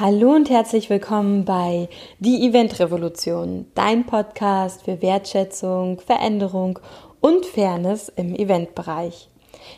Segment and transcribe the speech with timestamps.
[0.00, 1.88] Hallo und herzlich willkommen bei
[2.20, 6.78] Die Event Revolution, dein Podcast für Wertschätzung, Veränderung
[7.20, 9.28] und Fairness im Eventbereich.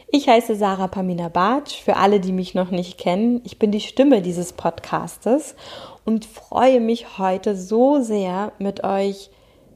[0.09, 3.41] Ich heiße Sarah Pamina Bartsch, für alle, die mich noch nicht kennen.
[3.45, 5.57] Ich bin die Stimme dieses Podcastes
[6.05, 9.31] und freue mich heute so sehr mit euch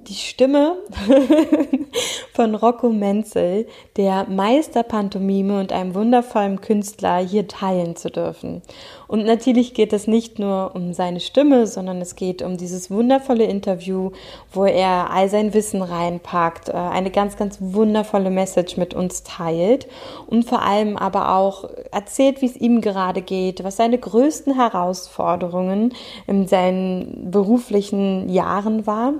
[0.08, 0.76] die Stimme
[2.32, 3.66] von Rocco Menzel,
[3.96, 8.62] der Meisterpantomime und einem wundervollen Künstler hier teilen zu dürfen.
[9.06, 13.44] Und natürlich geht es nicht nur um seine Stimme, sondern es geht um dieses wundervolle
[13.44, 14.10] Interview,
[14.52, 19.86] wo er all sein Wissen reinpackt, äh, eine ganz, ganz wundervolle Message mit uns teilt
[20.26, 25.94] und vor allem aber auch erzählt, wie es ihm gerade geht, was seine größten Herausforderungen
[26.26, 29.14] in seinen beruflichen Jahren war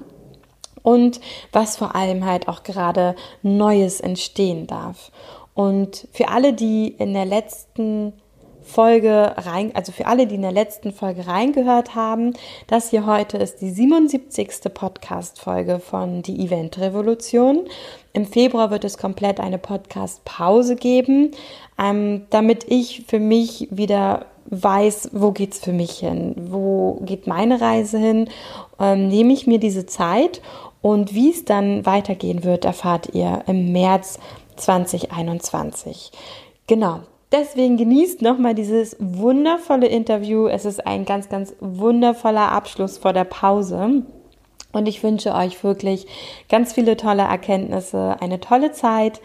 [0.85, 1.21] und
[1.51, 5.11] was vor allem halt auch gerade Neues entstehen darf.
[5.55, 8.13] Und für alle, die in der letzten
[8.63, 12.33] Folge rein, also für alle, die in der letzten Folge reingehört haben,
[12.67, 14.73] das hier heute ist die 77.
[14.73, 17.67] Podcast-Folge von Die Event Revolution.
[18.13, 21.33] Im Februar wird es komplett eine Podcast-Pause geben,
[21.79, 27.61] ähm, damit ich für mich wieder weiß, wo geht's für mich hin, wo geht meine
[27.61, 28.29] Reise hin,
[28.79, 30.43] ähm, nehme ich mir diese Zeit
[30.85, 34.19] und wie es dann weitergehen wird, erfahrt ihr im März
[34.57, 36.13] 2021.
[36.67, 37.01] Genau.
[37.33, 40.47] Deswegen genießt nochmal dieses wundervolle Interview.
[40.47, 44.03] Es ist ein ganz, ganz wundervoller Abschluss vor der Pause.
[44.73, 46.07] Und ich wünsche euch wirklich
[46.51, 49.23] ganz viele tolle Erkenntnisse, eine tolle Zeit.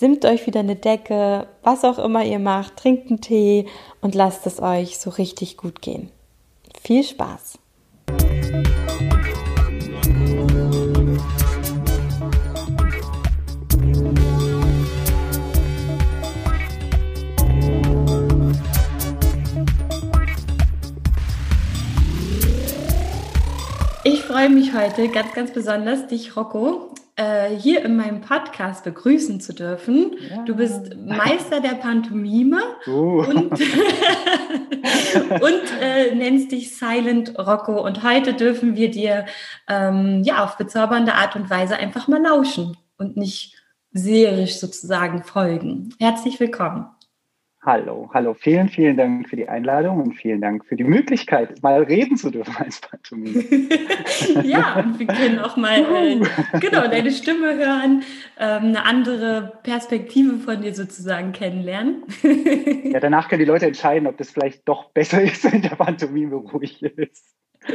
[0.00, 3.66] Simmt euch wieder eine Decke, was auch immer ihr macht, trinkt einen Tee
[4.00, 6.10] und lasst es euch so richtig gut gehen.
[6.82, 7.61] Viel Spaß!
[24.32, 29.52] Freue mich heute ganz, ganz besonders, dich, Rocco, äh, hier in meinem Podcast begrüßen zu
[29.52, 30.16] dürfen.
[30.30, 30.42] Ja.
[30.44, 33.24] Du bist Meister der Pantomime uh.
[33.24, 33.52] und,
[35.40, 37.84] und äh, nennst dich Silent Rocco.
[37.84, 39.26] Und heute dürfen wir dir
[39.68, 43.62] ähm, ja auf bezaubernde Art und Weise einfach mal lauschen und nicht
[43.92, 45.94] serisch sozusagen folgen.
[45.98, 46.86] Herzlich willkommen.
[47.64, 48.34] Hallo, hallo.
[48.34, 52.28] Vielen, vielen Dank für die Einladung und vielen Dank für die Möglichkeit, mal reden zu
[52.30, 53.44] dürfen als Pantomime.
[54.42, 56.20] ja, und wir können auch mal äh,
[56.58, 58.02] genau deine Stimme hören,
[58.36, 62.02] ähm, eine andere Perspektive von dir sozusagen kennenlernen.
[62.24, 66.34] ja, danach können die Leute entscheiden, ob das vielleicht doch besser ist, wenn der Pantomime
[66.34, 67.36] ruhig ist.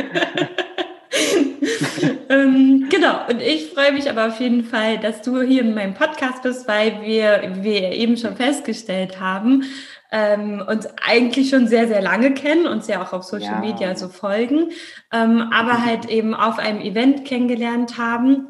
[2.29, 5.93] ähm, genau, und ich freue mich aber auf jeden Fall, dass du hier in meinem
[5.93, 9.63] Podcast bist, weil wir, wir eben schon festgestellt haben,
[10.11, 13.59] ähm, uns eigentlich schon sehr, sehr lange kennen, uns ja auch auf Social ja.
[13.59, 14.69] Media so folgen,
[15.11, 18.47] ähm, aber halt eben auf einem Event kennengelernt haben.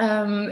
[0.00, 0.50] Ähm,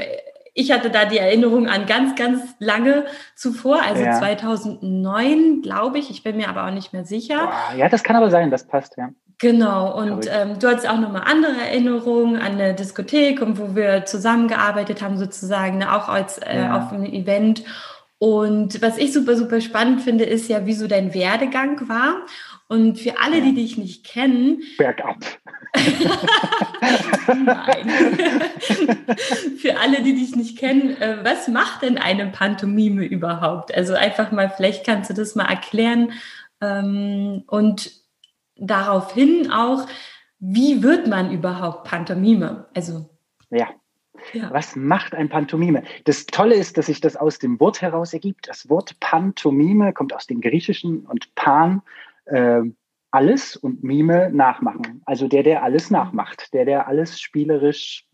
[0.54, 3.04] ich hatte da die Erinnerung an ganz, ganz lange
[3.36, 4.18] zuvor, also ja.
[4.18, 6.10] 2009, glaube ich.
[6.10, 7.52] Ich bin mir aber auch nicht mehr sicher.
[7.76, 9.10] Ja, das kann aber sein, das passt, ja.
[9.40, 14.04] Genau, und ähm, du hattest auch nochmal andere Erinnerungen an eine Diskothek und wo wir
[14.04, 16.76] zusammengearbeitet haben, sozusagen, ne, auch als äh, ja.
[16.76, 17.64] auf einem Event.
[18.18, 22.26] Und was ich super, super spannend finde, ist ja, wie so dein Werdegang war.
[22.68, 23.44] Und für alle, ja.
[23.46, 24.62] die dich nicht kennen.
[24.76, 25.16] Bergab.
[27.26, 27.90] Nein.
[29.56, 33.74] für alle, die dich nicht kennen, äh, was macht denn eine Pantomime überhaupt?
[33.74, 36.12] Also einfach mal, vielleicht kannst du das mal erklären.
[36.60, 37.99] Ähm, und
[38.60, 39.86] daraufhin auch,
[40.38, 42.66] wie wird man überhaupt Pantomime?
[42.74, 43.08] Also
[43.50, 43.68] ja.
[44.32, 44.50] ja.
[44.52, 45.82] Was macht ein Pantomime?
[46.04, 48.48] Das Tolle ist, dass sich das aus dem Wort heraus ergibt.
[48.48, 51.82] Das Wort Pantomime kommt aus dem Griechischen und Pan
[52.26, 52.62] äh,
[53.10, 55.02] alles und Mime nachmachen.
[55.04, 58.06] Also der, der alles nachmacht, der, der alles spielerisch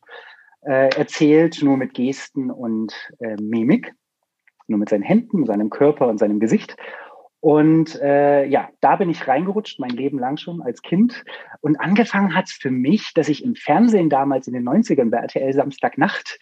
[0.63, 3.95] äh, erzählt, nur mit Gesten und äh, Mimik,
[4.69, 6.77] nur mit seinen Händen, seinem Körper und seinem Gesicht.
[7.47, 11.23] Und äh, ja, da bin ich reingerutscht, mein Leben lang schon als Kind.
[11.60, 15.19] Und angefangen hat es für mich, dass ich im Fernsehen damals in den 90ern bei
[15.19, 16.41] RTL Samstagnacht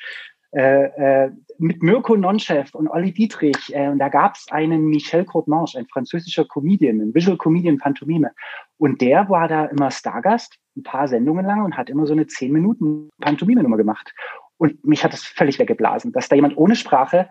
[0.52, 5.26] äh, äh, mit Mirko Nonchef und Olli Dietrich, äh, und da gab es einen Michel
[5.26, 8.30] Courtemanche, ein französischer Comedian, ein Visual Comedian Pantomime.
[8.78, 12.28] Und der war da immer Stargast, ein paar Sendungen lang und hat immer so eine
[12.28, 14.14] 10 Minuten Pantomime-Nummer gemacht.
[14.56, 17.28] Und mich hat das völlig weggeblasen, dass da jemand ohne Sprache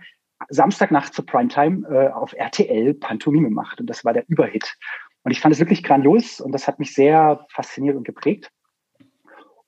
[0.49, 3.79] Samstagnacht zur Primetime äh, auf RTL Pantomime macht.
[3.79, 4.75] Und das war der Überhit.
[5.23, 8.51] Und ich fand es wirklich grandios und das hat mich sehr fasziniert und geprägt.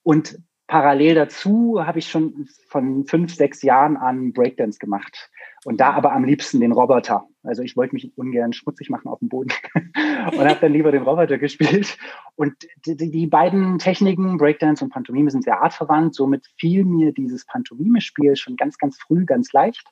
[0.04, 0.38] Und
[0.68, 5.30] parallel dazu habe ich schon von fünf, sechs Jahren an Breakdance gemacht.
[5.64, 7.26] Und da aber am liebsten den Roboter.
[7.44, 11.04] Also ich wollte mich ungern schmutzig machen auf dem Boden und habe dann lieber den
[11.04, 11.98] Roboter gespielt.
[12.36, 12.54] Und
[12.86, 16.14] die, die, beiden Techniken, Breakdance und Pantomime, sind sehr artverwandt.
[16.14, 19.88] Somit fiel mir dieses Pantomime-Spiel schon ganz, ganz früh ganz leicht.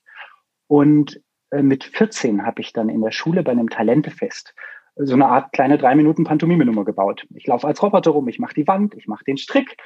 [0.68, 1.22] Und
[1.52, 4.54] äh, mit 14 habe ich dann in der Schule bei einem Talentefest
[4.96, 7.26] so eine Art kleine drei Minuten Pantomime-Nummer gebaut.
[7.34, 9.78] Ich laufe als Roboter rum, ich mache die Wand, ich mache den Strick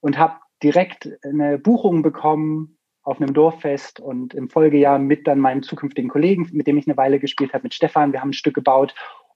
[0.00, 5.62] und habe direkt eine Buchung bekommen auf einem Dorffest und im Folgejahr mit dann meinem
[5.62, 8.12] zukünftigen Kollegen, mit dem ich eine Weile gespielt habe, mit Stefan.
[8.12, 8.94] Wir haben ein Stück gebaut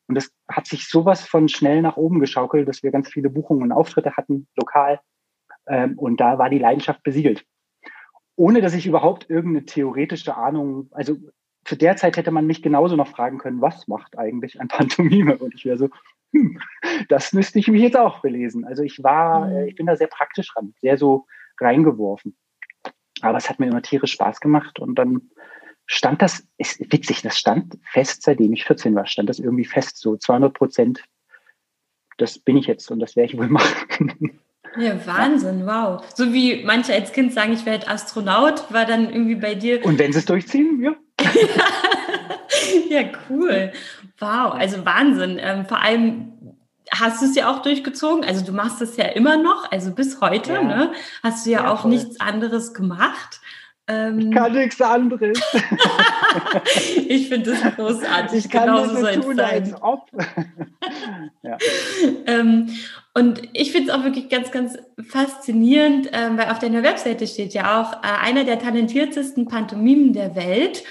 [0.08, 3.62] und das hat sich sowas von schnell nach oben geschaukelt, dass wir ganz viele Buchungen
[3.62, 5.00] und Auftritte hatten, lokal.
[5.68, 7.44] Ähm, und da war die Leidenschaft besiegelt.
[8.40, 11.18] Ohne dass ich überhaupt irgendeine theoretische Ahnung, also
[11.66, 15.36] zu der Zeit hätte man mich genauso noch fragen können, was macht eigentlich ein Pantomime?
[15.36, 15.90] Und ich wäre so,
[16.32, 16.58] hm,
[17.10, 18.64] das müsste ich mich jetzt auch belesen.
[18.64, 19.52] Also ich war, mhm.
[19.52, 21.26] äh, ich bin da sehr praktisch ran, sehr so
[21.60, 22.34] reingeworfen.
[23.20, 25.20] Aber es hat mir immer tierisch Spaß gemacht und dann
[25.84, 29.98] stand das, ist witzig, das stand fest, seitdem ich 14 war, stand das irgendwie fest,
[29.98, 31.04] so 200 Prozent.
[32.16, 34.40] Das bin ich jetzt und das werde ich wohl machen.
[34.78, 36.02] Ja, Wahnsinn, wow.
[36.14, 39.84] So wie manche als Kind sagen, ich werde Astronaut, war dann irgendwie bei dir.
[39.84, 40.94] Und wenn sie es durchziehen, ja.
[42.88, 43.72] ja, cool.
[44.18, 45.38] Wow, also Wahnsinn.
[45.40, 46.32] Ähm, vor allem
[46.92, 48.24] hast du es ja auch durchgezogen.
[48.24, 50.62] Also du machst es ja immer noch, also bis heute, ja.
[50.62, 50.92] ne?
[51.22, 51.90] Hast du ja, ja auch voll.
[51.90, 53.40] nichts anderes gemacht.
[53.90, 55.38] Ähm, ich kann nichts anderes.
[57.08, 58.44] ich finde das großartig.
[58.44, 59.64] Ich kann Genauso das so tun, sein.
[59.64, 60.08] als ob.
[61.42, 61.58] ja.
[62.26, 62.70] ähm,
[63.14, 64.78] und ich finde es auch wirklich ganz, ganz
[65.08, 70.36] faszinierend, ähm, weil auf deiner Webseite steht ja auch äh, einer der talentiertesten Pantomimen der
[70.36, 70.84] Welt.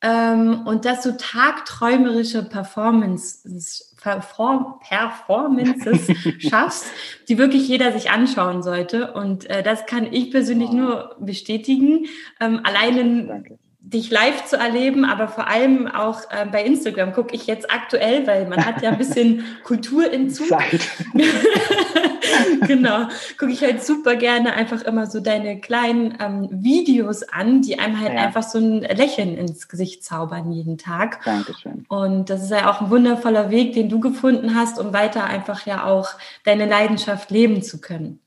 [0.00, 6.08] Ähm, und dass du tagträumerische Performances Perform Performances
[6.38, 6.86] schaffst,
[7.28, 9.12] die wirklich jeder sich anschauen sollte.
[9.12, 10.74] Und äh, das kann ich persönlich oh.
[10.74, 12.06] nur bestätigen.
[12.40, 13.58] Ähm, allein Danke
[13.90, 18.26] dich live zu erleben, aber vor allem auch äh, bei Instagram gucke ich jetzt aktuell,
[18.26, 20.48] weil man hat ja ein bisschen Kulturentzug.
[20.48, 20.88] Zeit.
[22.66, 23.06] genau,
[23.38, 27.98] gucke ich halt super gerne einfach immer so deine kleinen ähm, Videos an, die einem
[27.98, 28.20] halt ja.
[28.20, 31.24] einfach so ein Lächeln ins Gesicht zaubern jeden Tag.
[31.24, 31.86] Dankeschön.
[31.88, 35.64] Und das ist ja auch ein wundervoller Weg, den du gefunden hast, um weiter einfach
[35.66, 36.10] ja auch
[36.44, 38.20] deine Leidenschaft leben zu können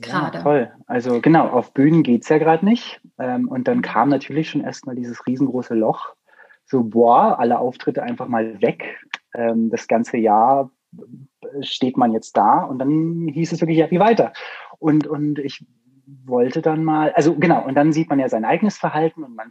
[0.00, 0.38] gerade.
[0.38, 0.72] Ja, toll.
[0.86, 3.00] Also genau, auf Bühnen geht es ja gerade nicht.
[3.18, 6.14] Ähm, und dann kam natürlich schon erstmal dieses riesengroße Loch.
[6.66, 8.98] So, boah, alle Auftritte einfach mal weg.
[9.34, 10.70] Ähm, das ganze Jahr
[11.60, 14.32] steht man jetzt da und dann hieß es wirklich, ja, wie weiter?
[14.78, 15.64] Und, und ich
[16.24, 19.50] wollte dann mal, also genau, und dann sieht man ja sein eigenes Verhalten und man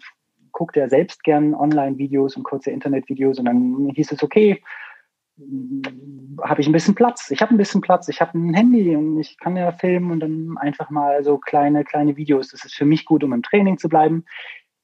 [0.52, 4.64] guckt ja selbst gern Online-Videos und kurze Internet-Videos und dann hieß es, okay,
[6.42, 7.32] habe ich ein bisschen Platz.
[7.32, 8.08] Ich habe ein bisschen Platz.
[8.08, 11.84] Ich habe ein Handy und ich kann ja filmen und dann einfach mal so kleine,
[11.84, 12.50] kleine Videos.
[12.50, 14.26] Das ist für mich gut, um im Training zu bleiben.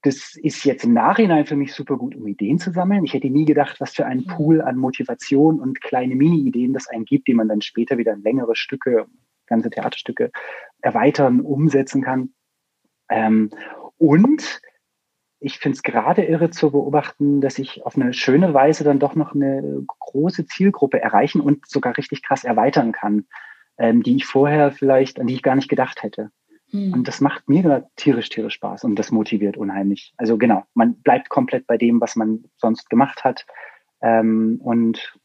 [0.01, 3.03] Das ist jetzt im Nachhinein für mich super gut, um Ideen zu sammeln.
[3.03, 7.05] Ich hätte nie gedacht, was für ein Pool an Motivation und kleine Mini-Ideen das einen
[7.05, 9.07] gibt, die man dann später wieder in längere Stücke,
[9.45, 10.31] ganze Theaterstücke
[10.81, 12.33] erweitern, umsetzen kann.
[13.09, 13.49] Ähm,
[13.97, 14.61] und
[15.39, 19.15] ich finde es gerade irre zu beobachten, dass ich auf eine schöne Weise dann doch
[19.15, 23.25] noch eine große Zielgruppe erreichen und sogar richtig krass erweitern kann,
[23.77, 26.31] ähm, die ich vorher vielleicht, an die ich gar nicht gedacht hätte.
[26.71, 26.93] Hm.
[26.93, 30.13] Und das macht mir tierisch, tierisch Spaß und das motiviert unheimlich.
[30.17, 33.45] Also genau, man bleibt komplett bei dem, was man sonst gemacht hat.
[34.01, 35.18] Ähm, und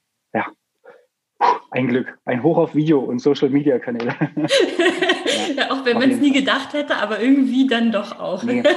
[1.71, 2.19] ein Glück.
[2.25, 4.15] Ein Hoch auf Video und Social Media Kanäle.
[4.37, 8.43] ja, ja, auch wenn man es nie gedacht hätte, aber irgendwie dann doch auch.
[8.43, 8.63] Nee.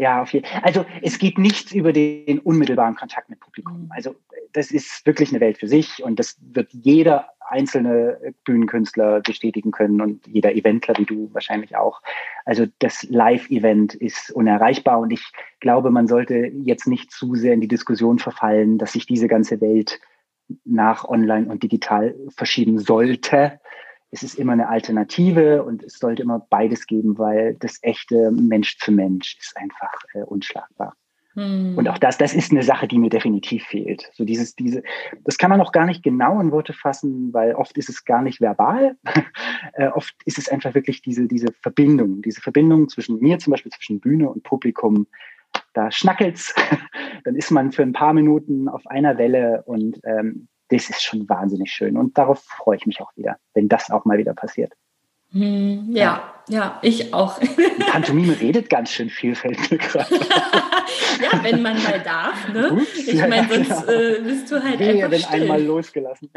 [0.00, 0.60] Ja, auf jeden Fall.
[0.62, 3.86] Also es geht nichts über den unmittelbaren Kontakt mit Publikum.
[3.86, 3.90] Mhm.
[3.90, 4.14] Also
[4.52, 10.00] das ist wirklich eine Welt für sich und das wird jeder einzelne Bühnenkünstler bestätigen können
[10.00, 12.00] und jeder Eventler wie du wahrscheinlich auch.
[12.44, 17.60] Also das Live-Event ist unerreichbar und ich glaube, man sollte jetzt nicht zu sehr in
[17.60, 19.98] die Diskussion verfallen, dass sich diese ganze Welt
[20.64, 23.60] nach online und digital verschieben sollte.
[24.10, 28.78] Es ist immer eine Alternative und es sollte immer beides geben, weil das echte Mensch
[28.78, 30.94] zu Mensch ist einfach äh, unschlagbar.
[31.38, 31.76] Hm.
[31.76, 34.10] Und auch das, das ist eine Sache, die mir definitiv fehlt.
[34.14, 34.82] So dieses, diese,
[35.24, 38.22] das kann man auch gar nicht genau in Worte fassen, weil oft ist es gar
[38.22, 38.96] nicht verbal.
[39.74, 43.70] äh, oft ist es einfach wirklich diese, diese Verbindung, diese Verbindung zwischen mir zum Beispiel,
[43.70, 45.06] zwischen Bühne und Publikum,
[45.74, 46.54] da schnackelt's,
[47.24, 51.28] dann ist man für ein paar Minuten auf einer Welle und ähm, das ist schon
[51.28, 51.96] wahnsinnig schön.
[51.96, 54.74] Und darauf freue ich mich auch wieder, wenn das auch mal wieder passiert.
[55.32, 57.38] Hm, ja, ja, ich auch.
[57.38, 60.14] Die Pantomime redet ganz schön viel, fällt mir gerade.
[61.22, 62.72] ja, wenn man mal darf, ne?
[62.72, 64.00] Ups, ich meine, sonst genau.
[64.00, 65.42] äh, bist du halt nee, einfach wenn still.
[65.42, 66.30] einmal losgelassen.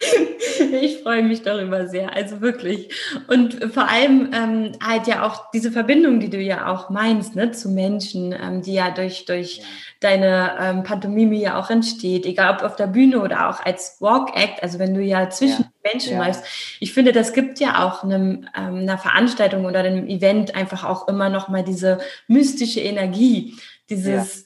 [0.80, 2.92] ich freue mich darüber sehr, also wirklich.
[3.28, 7.52] Und vor allem ähm, halt ja auch diese Verbindung, die du ja auch meinst, ne,
[7.52, 9.62] zu Menschen, ähm, die ja durch, durch
[10.00, 14.64] deine ähm, Pantomime ja auch entsteht, egal ob auf der Bühne oder auch als Walk-Act,
[14.64, 15.70] also wenn du ja zwischen ja.
[15.92, 16.24] Menschen ja.
[16.24, 16.44] läufst.
[16.80, 21.08] Ich finde, das gibt ja auch einem, ähm, einer Veranstaltung oder einem Event einfach auch
[21.08, 23.54] immer noch mal diese mystische Energie,
[23.90, 24.44] dieses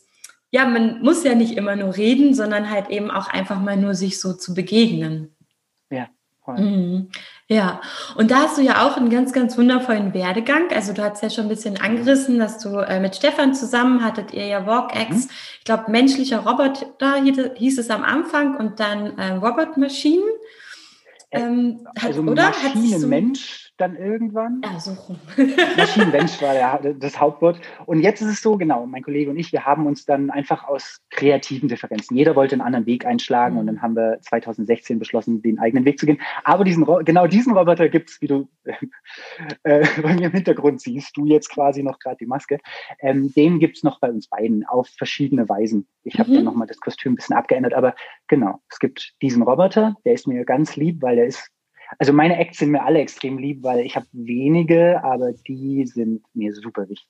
[0.51, 3.95] ja, man muss ja nicht immer nur reden, sondern halt eben auch einfach mal nur
[3.95, 5.35] sich so zu begegnen.
[5.91, 6.09] Ja.
[6.47, 7.11] Mhm.
[7.49, 7.83] Ja,
[8.17, 10.71] und da hast du ja auch einen ganz, ganz wundervollen Werdegang.
[10.75, 14.33] Also du hast ja schon ein bisschen angerissen, dass du äh, mit Stefan zusammen hattet
[14.33, 15.11] ihr ja WalkX.
[15.11, 15.31] Mhm.
[15.59, 17.23] Ich glaube, menschlicher Roboter
[17.55, 20.29] hieß es am Anfang und dann äh, Robotmaschinen.
[21.31, 22.45] Ähm, also oder?
[22.45, 24.63] Maschinenmensch dann irgendwann.
[24.65, 25.19] Ja, so rum.
[25.77, 27.61] Maschinenmensch war der, das Hauptwort.
[27.87, 30.65] Und jetzt ist es so, genau, mein Kollege und ich, wir haben uns dann einfach
[30.65, 33.61] aus kreativen Differenzen, jeder wollte einen anderen Weg einschlagen mhm.
[33.61, 36.21] und dann haben wir 2016 beschlossen, den eigenen Weg zu gehen.
[36.45, 38.49] Aber diesen, genau diesen Roboter gibt es, wie du
[39.63, 42.59] äh, bei mir im Hintergrund siehst, du jetzt quasi noch gerade die Maske,
[43.01, 45.87] ähm, den gibt es noch bei uns beiden auf verschiedene Weisen.
[46.05, 46.37] Ich habe mhm.
[46.37, 47.95] dann nochmal das Kostüm ein bisschen abgeändert, aber
[48.29, 51.51] genau, es gibt diesen Roboter, der ist mir ganz lieb, weil der ist
[51.99, 56.23] also meine Acts sind mir alle extrem lieb, weil ich habe wenige, aber die sind
[56.35, 57.09] mir super wichtig.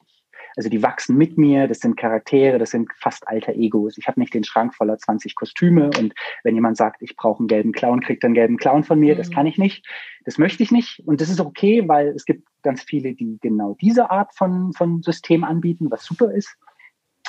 [0.56, 3.98] Also die wachsen mit mir, das sind Charaktere, das sind fast alter Egos.
[3.98, 7.48] Ich habe nicht den Schrank voller 20 Kostüme und wenn jemand sagt, ich brauche einen
[7.48, 9.18] gelben Clown, kriegt er einen gelben Clown von mir, mhm.
[9.18, 9.86] das kann ich nicht,
[10.24, 13.76] das möchte ich nicht und das ist okay, weil es gibt ganz viele, die genau
[13.80, 16.56] diese Art von, von System anbieten, was super ist.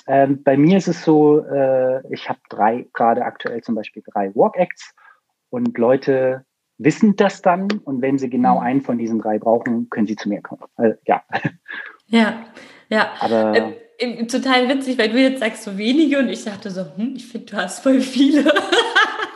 [0.08, 4.34] Ähm, bei mir ist es so, äh, ich habe drei, gerade aktuell zum Beispiel drei
[4.36, 4.94] Walk-Acts
[5.50, 6.46] und Leute
[6.78, 8.66] wissen das dann und wenn sie genau mhm.
[8.66, 10.64] einen von diesen drei brauchen, können sie zu mir kommen.
[10.76, 11.24] Also, ja.
[12.08, 12.46] Ja,
[12.90, 13.12] ja.
[13.20, 13.54] Aber
[14.00, 17.28] äh, total witzig, weil du jetzt sagst so wenige und ich dachte so, hm, ich
[17.28, 18.52] finde, du hast voll viele.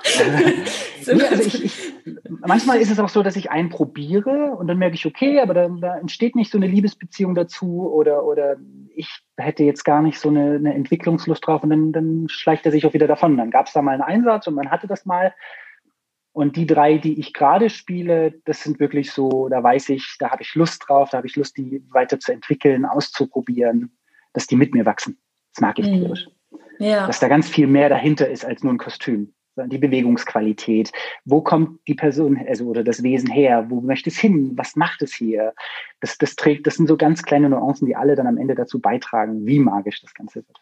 [0.03, 1.93] Nee, also ich, ich,
[2.27, 5.53] manchmal ist es auch so, dass ich einen probiere und dann merke ich, okay, aber
[5.53, 8.57] da, da entsteht nicht so eine Liebesbeziehung dazu oder, oder
[8.95, 12.71] ich hätte jetzt gar nicht so eine, eine Entwicklungslust drauf und dann, dann schleicht er
[12.71, 13.37] sich auch wieder davon.
[13.37, 15.33] Dann gab es da mal einen Einsatz und man hatte das mal
[16.33, 20.31] und die drei, die ich gerade spiele, das sind wirklich so, da weiß ich, da
[20.31, 23.95] habe ich Lust drauf, da habe ich Lust, die weiter zu entwickeln, auszuprobieren,
[24.33, 25.19] dass die mit mir wachsen.
[25.53, 26.11] Das mag ich mhm.
[26.79, 27.05] Ja.
[27.05, 29.33] Dass da ganz viel mehr dahinter ist als nur ein Kostüm.
[29.55, 30.91] Die Bewegungsqualität.
[31.25, 33.65] Wo kommt die Person, also oder das Wesen her?
[33.69, 34.53] Wo möchte es hin?
[34.55, 35.53] Was macht es hier?
[35.99, 38.79] Das, das trägt, das sind so ganz kleine Nuancen, die alle dann am Ende dazu
[38.79, 40.57] beitragen, wie magisch das Ganze wird.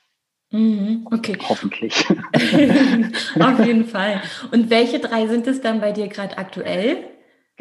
[0.52, 1.38] Mhm, okay.
[1.48, 2.06] Hoffentlich.
[3.40, 4.22] Auf jeden Fall.
[4.52, 6.98] Und welche drei sind es dann bei dir gerade aktuell?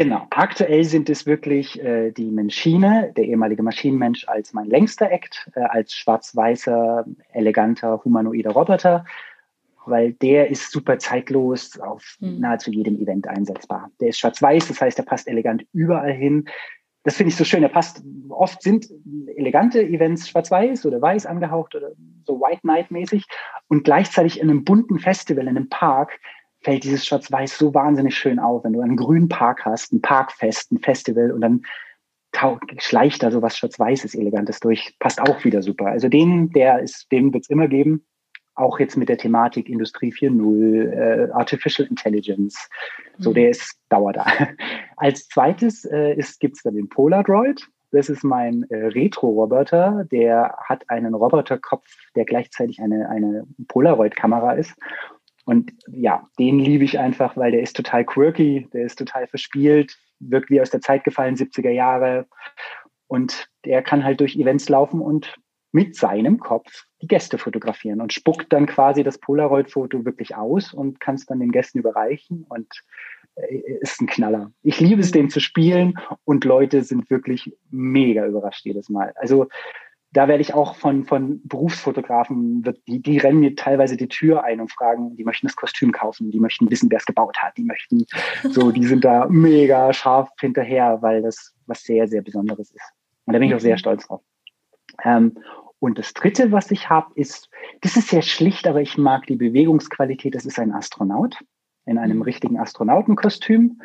[0.00, 5.50] Genau, aktuell sind es wirklich äh, die Menschine, der ehemalige Maschinenmensch als mein längster Act,
[5.54, 9.04] äh, als schwarz-weißer, eleganter, humanoider Roboter,
[9.86, 12.40] weil der ist super zeitlos auf mhm.
[12.40, 13.90] nahezu jedem Event einsetzbar.
[14.00, 16.46] Der ist schwarz-weiß, das heißt, er passt elegant überall hin
[17.02, 17.62] das finde ich so schön.
[17.62, 18.86] Er passt, oft sind
[19.36, 21.92] elegante Events schwarz-weiß oder weiß angehaucht oder
[22.26, 23.24] so White Night-mäßig.
[23.68, 26.18] Und gleichzeitig in einem bunten Festival, in einem Park,
[26.62, 28.64] fällt dieses Schwarz-Weiß so wahnsinnig schön auf.
[28.64, 31.62] Wenn du einen grünen Park hast, ein Parkfest, ein Festival und dann
[32.78, 35.86] schleicht da so was Schwarz-Weißes, Elegantes durch, passt auch wieder super.
[35.86, 38.04] Also den, der ist, den wird es immer geben
[38.60, 42.68] auch jetzt mit der Thematik Industrie 4.0, äh, Artificial Intelligence.
[43.18, 43.34] So, mhm.
[43.34, 44.26] der ist dauer da.
[44.96, 47.66] Als zweites äh, gibt es dann den Polaroid.
[47.92, 50.06] Das ist mein äh, Retro-Roboter.
[50.10, 54.74] Der hat einen Roboterkopf, der gleichzeitig eine, eine Polaroid-Kamera ist.
[55.44, 59.96] Und ja, den liebe ich einfach, weil der ist total quirky, der ist total verspielt,
[60.20, 62.26] wirkt wie aus der Zeit gefallen, 70er Jahre.
[63.08, 65.34] Und der kann halt durch Events laufen und
[65.72, 71.00] mit seinem Kopf die Gäste fotografieren und spuckt dann quasi das Polaroid-Foto wirklich aus und
[71.00, 72.66] kann es dann den Gästen überreichen und
[73.36, 74.52] äh, ist ein Knaller.
[74.62, 79.12] Ich liebe es, den zu spielen und Leute sind wirklich mega überrascht jedes Mal.
[79.16, 79.48] Also
[80.12, 84.60] da werde ich auch von, von Berufsfotografen, die, die rennen mir teilweise die Tür ein
[84.60, 87.64] und fragen, die möchten das Kostüm kaufen, die möchten wissen, wer es gebaut hat, die
[87.64, 88.06] möchten
[88.50, 92.92] so, die sind da mega scharf hinterher, weil das was sehr, sehr Besonderes ist.
[93.26, 93.78] Und da bin ich auch sehr mhm.
[93.78, 94.22] stolz drauf.
[95.04, 95.38] Ähm,
[95.78, 97.48] und das Dritte, was ich habe, ist,
[97.80, 100.34] das ist sehr schlicht, aber ich mag die Bewegungsqualität.
[100.34, 101.38] Das ist ein Astronaut
[101.86, 102.22] in einem mhm.
[102.22, 103.80] richtigen Astronautenkostüm,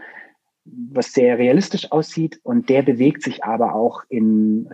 [0.65, 2.39] was sehr realistisch aussieht.
[2.43, 4.69] Und der bewegt sich aber auch in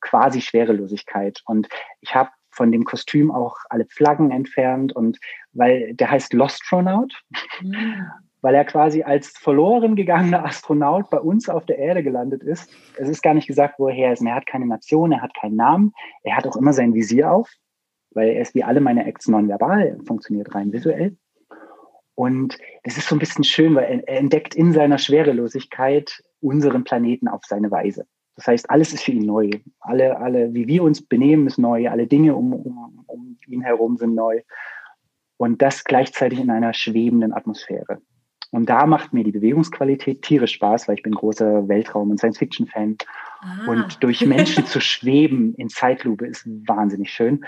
[0.00, 1.42] quasi Schwerelosigkeit.
[1.44, 1.68] Und
[2.00, 5.18] ich habe von dem Kostüm auch alle Flaggen entfernt und
[5.52, 7.22] weil der heißt Lostronaut.
[7.60, 8.06] Mhm
[8.42, 12.70] weil er quasi als verloren gegangener Astronaut bei uns auf der Erde gelandet ist.
[12.98, 14.22] Es ist gar nicht gesagt, woher er ist.
[14.22, 15.92] Er hat keine Nation, er hat keinen Namen.
[16.24, 17.48] Er hat auch immer sein Visier auf,
[18.10, 21.16] weil er ist wie alle meine Acts nonverbal, funktioniert rein visuell.
[22.14, 26.84] Und das ist so ein bisschen schön, weil er, er entdeckt in seiner Schwerelosigkeit unseren
[26.84, 28.06] Planeten auf seine Weise.
[28.34, 29.50] Das heißt, alles ist für ihn neu.
[29.80, 31.88] Alle, alle, wie wir uns benehmen, ist neu.
[31.88, 34.40] Alle Dinge um, um, um ihn herum sind neu.
[35.36, 38.00] Und das gleichzeitig in einer schwebenden Atmosphäre.
[38.52, 42.98] Und da macht mir die Bewegungsqualität tierisch Spaß, weil ich bin großer Weltraum- und Science-Fiction-Fan.
[43.40, 43.70] Ah.
[43.70, 47.44] Und durch Menschen zu schweben in Zeitlupe ist wahnsinnig schön.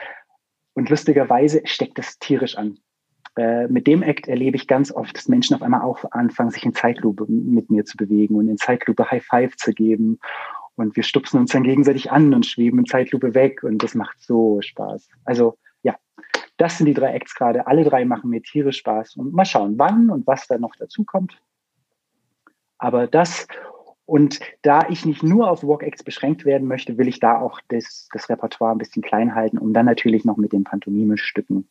[0.73, 2.79] Und lustigerweise steckt das tierisch an.
[3.37, 6.65] Äh, mit dem Act erlebe ich ganz oft, dass Menschen auf einmal auch anfangen, sich
[6.65, 10.19] in Zeitlupe mit mir zu bewegen und in Zeitlupe High Five zu geben
[10.77, 14.21] und wir stupsen uns dann gegenseitig an und schweben in Zeitlupe weg und das macht
[14.21, 15.09] so Spaß.
[15.25, 15.57] Also
[16.57, 17.67] das sind die drei Acts gerade.
[17.67, 21.05] Alle drei machen mir tierisch Spaß und mal schauen, wann und was da noch dazu
[21.05, 21.41] kommt.
[22.79, 23.47] Aber das
[24.07, 28.09] und da ich nicht nur auf Walk-Acts beschränkt werden möchte, will ich da auch das,
[28.13, 31.67] das Repertoire ein bisschen klein halten, um dann natürlich noch mit den Pantomime-Stücken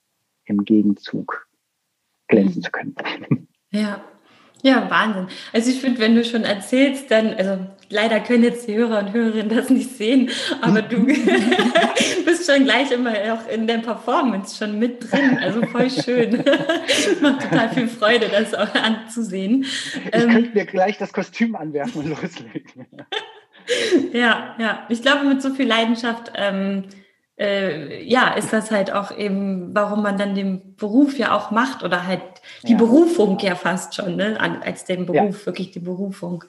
[0.46, 1.48] im Gegenzug
[2.28, 2.96] glänzen zu können.
[3.70, 4.04] Ja,
[4.65, 5.27] ja, Wahnsinn.
[5.51, 9.12] Also ich finde, wenn du schon erzählst, dann, also leider können jetzt die Hörer und
[9.12, 10.29] Hörerinnen das nicht sehen,
[10.62, 11.05] aber du
[12.25, 15.38] bist schon gleich immer auch in der Performance schon mit drin.
[15.41, 16.46] Also voll schön.
[17.22, 19.63] Macht total viel Freude, das auch anzusehen.
[19.63, 22.88] Ich ähm, könnte mir gleich das Kostüm anwerfen und loslegen.
[24.13, 24.86] ja, ja.
[24.88, 26.86] Ich glaube, mit so viel Leidenschaft ähm,
[27.38, 31.84] äh, ja, ist das halt auch eben, warum man dann den Beruf ja auch macht
[31.84, 32.22] oder halt
[32.63, 32.78] die ja.
[32.78, 35.46] Berufung ja fast schon, ne, als den Beruf, ja.
[35.48, 36.44] wirklich die Berufung.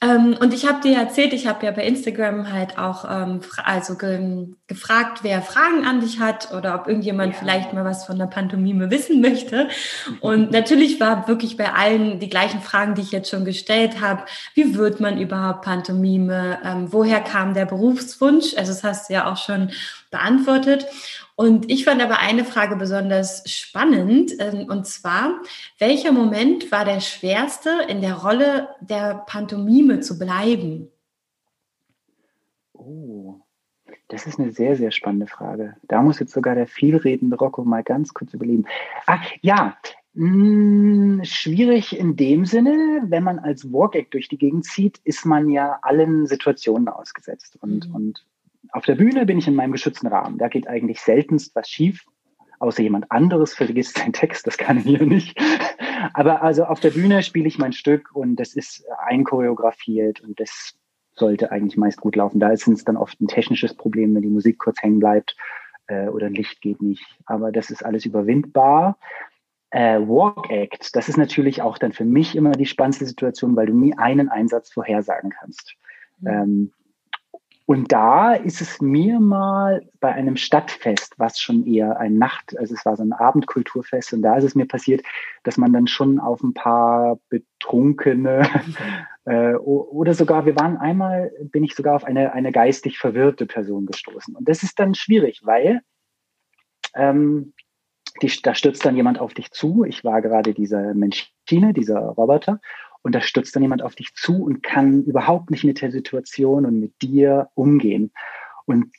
[0.00, 3.96] Ähm, und ich habe dir erzählt, ich habe ja bei Instagram halt auch ähm, also
[3.96, 7.38] ge gefragt, wer Fragen an dich hat oder ob irgendjemand ja.
[7.40, 9.68] vielleicht mal was von der Pantomime wissen möchte.
[10.20, 14.22] Und natürlich war wirklich bei allen die gleichen Fragen, die ich jetzt schon gestellt habe.
[14.54, 16.58] Wie wird man überhaupt Pantomime?
[16.64, 18.54] Ähm, woher kam der Berufswunsch?
[18.56, 19.70] Also das hast du ja auch schon
[20.10, 20.86] beantwortet.
[21.36, 25.40] Und ich fand aber eine Frage besonders spannend, ähm, und zwar,
[25.78, 30.88] welcher Moment war der schwerste, in der Rolle der Pantomime zu bleiben?
[32.72, 33.40] Oh,
[34.08, 35.76] das ist eine sehr, sehr spannende Frage.
[35.82, 38.64] Da muss jetzt sogar der vielredende Rocco mal ganz kurz überlegen.
[39.06, 39.76] Ah, ja,
[40.14, 45.48] hm, schwierig in dem Sinne, wenn man als Walk-Act durch die Gegend zieht, ist man
[45.48, 47.56] ja allen Situationen ausgesetzt.
[47.60, 47.94] Und, mhm.
[47.94, 48.26] und
[48.72, 50.38] auf der Bühne bin ich in meinem geschützten Rahmen.
[50.38, 52.04] Da geht eigentlich seltenst was schief,
[52.58, 55.38] außer jemand anderes vergisst seinen Text, das kann ich hier nicht.
[56.14, 60.74] Aber also auf der Bühne spiele ich mein Stück und das ist einchoreografiert und das
[61.14, 62.40] sollte eigentlich meist gut laufen.
[62.40, 65.36] Da ist es dann oft ein technisches Problem, wenn die Musik kurz hängen bleibt
[65.88, 67.04] äh, oder ein Licht geht nicht.
[67.26, 68.98] Aber das ist alles überwindbar.
[69.70, 73.66] Äh, Walk Act, das ist natürlich auch dann für mich immer die spannendste Situation, weil
[73.66, 75.74] du nie einen Einsatz vorhersagen kannst.
[76.20, 76.28] Mhm.
[76.28, 76.72] Ähm,
[77.68, 82.72] und da ist es mir mal bei einem Stadtfest, was schon eher ein Nacht, also
[82.72, 85.04] es war so ein Abendkulturfest, und da ist es mir passiert,
[85.42, 88.48] dass man dann schon auf ein paar Betrunkene
[89.26, 93.84] äh, oder sogar, wir waren einmal, bin ich sogar auf eine, eine geistig verwirrte Person
[93.84, 94.34] gestoßen.
[94.34, 95.82] Und das ist dann schwierig, weil
[96.94, 97.52] ähm,
[98.22, 99.84] die, da stürzt dann jemand auf dich zu.
[99.84, 102.62] Ich war gerade dieser Menschine, dieser Roboter,
[103.02, 106.66] und da stürzt dann jemand auf dich zu und kann überhaupt nicht mit der Situation
[106.66, 108.12] und mit dir umgehen.
[108.66, 108.92] Und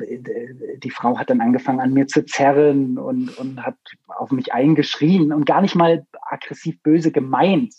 [0.00, 3.76] äh, die Frau hat dann angefangen an mir zu zerren und, und hat
[4.08, 7.72] auf mich eingeschrien und gar nicht mal aggressiv böse gemeint.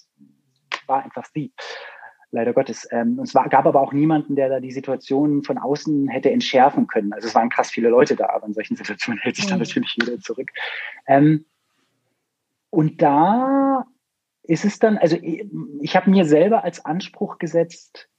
[0.88, 1.52] War einfach sie.
[2.32, 2.88] Leider Gottes.
[2.92, 6.88] Ähm, es war, gab aber auch niemanden, der da die Situation von außen hätte entschärfen
[6.88, 7.14] können.
[7.14, 9.66] Also es waren krass viele Leute da, aber in solchen Situationen hält sich dann mhm.
[9.66, 10.50] natürlich jeder zurück.
[11.08, 11.46] Ähm,
[12.70, 13.86] und da
[14.44, 15.46] ist es dann, also ich,
[15.82, 18.10] ich habe mir selber als Anspruch gesetzt,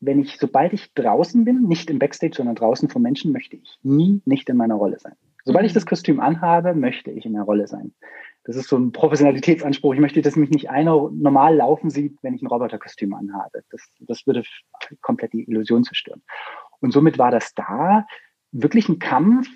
[0.00, 3.78] wenn ich, sobald ich draußen bin, nicht im Backstage, sondern draußen vor Menschen, möchte ich
[3.82, 5.14] nie nicht in meiner Rolle sein.
[5.44, 5.74] Sobald ich mhm.
[5.74, 7.94] das Kostüm anhabe, möchte ich in der Rolle sein.
[8.44, 9.94] Das ist so ein Professionalitätsanspruch.
[9.94, 13.62] Ich möchte, dass mich nicht einer normal laufen sieht, wenn ich ein Roboterkostüm anhabe.
[13.70, 14.42] Das, das würde
[15.00, 16.22] komplett die Illusion zerstören.
[16.80, 18.04] Und somit war das da
[18.50, 19.48] wirklich ein Kampf.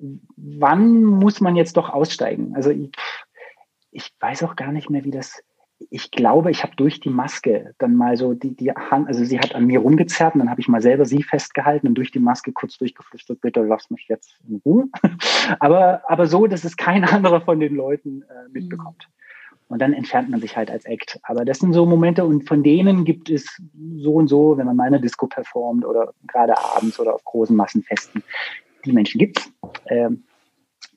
[0.00, 2.54] Wann muss man jetzt doch aussteigen?
[2.56, 2.90] Also ich,
[3.90, 5.42] ich weiß auch gar nicht mehr, wie das.
[5.90, 9.38] Ich glaube, ich habe durch die Maske dann mal so die, die Hand, also sie
[9.38, 12.18] hat an mir rumgezerrt und dann habe ich mal selber sie festgehalten und durch die
[12.18, 14.88] Maske kurz durchgeflüstert, bitte lass mich jetzt in Ruhe.
[15.60, 19.08] aber, aber so, dass es kein anderer von den Leuten äh, mitbekommt.
[19.08, 19.18] Mhm.
[19.68, 21.20] Und dann entfernt man sich halt als Act.
[21.22, 23.46] Aber das sind so Momente und von denen gibt es
[23.98, 27.54] so und so, wenn man mal eine Disco performt oder gerade abends oder auf großen
[27.54, 28.22] Massenfesten.
[28.84, 29.52] Die Menschen gibt's.
[29.86, 30.24] Ähm,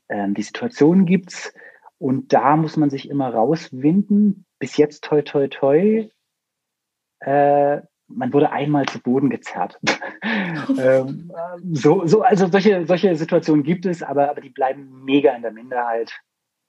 [0.07, 1.53] ähm, die Situationen gibt's.
[2.01, 4.47] Und da muss man sich immer rauswinden.
[4.57, 6.09] Bis jetzt toi toi toi.
[7.19, 9.79] Äh, man wurde einmal zu Boden gezerrt.
[10.79, 11.31] ähm,
[11.71, 15.51] so, so, also solche, solche Situationen gibt es, aber, aber die bleiben mega in der
[15.51, 16.11] Minderheit.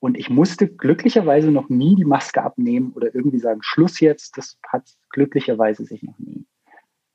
[0.01, 4.37] Und ich musste glücklicherweise noch nie die Maske abnehmen oder irgendwie sagen, Schluss jetzt.
[4.37, 6.45] Das hat glücklicherweise sich noch nie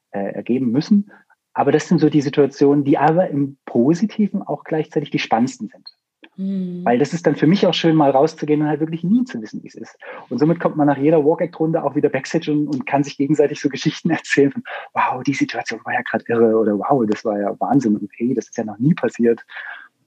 [0.10, 1.12] äh, ergeben müssen.
[1.54, 5.97] Aber das sind so die Situationen, die aber im Positiven auch gleichzeitig die spannendsten sind.
[6.38, 6.86] Mhm.
[6.86, 9.42] Weil das ist dann für mich auch schön, mal rauszugehen und halt wirklich nie zu
[9.42, 9.98] wissen, wie es ist.
[10.30, 13.60] Und somit kommt man nach jeder Walk-Act-Runde auch wieder Backstage und, und, kann sich gegenseitig
[13.60, 17.40] so Geschichten erzählen von, wow, die Situation war ja gerade irre oder wow, das war
[17.40, 19.44] ja Wahnsinn und hey, das ist ja noch nie passiert.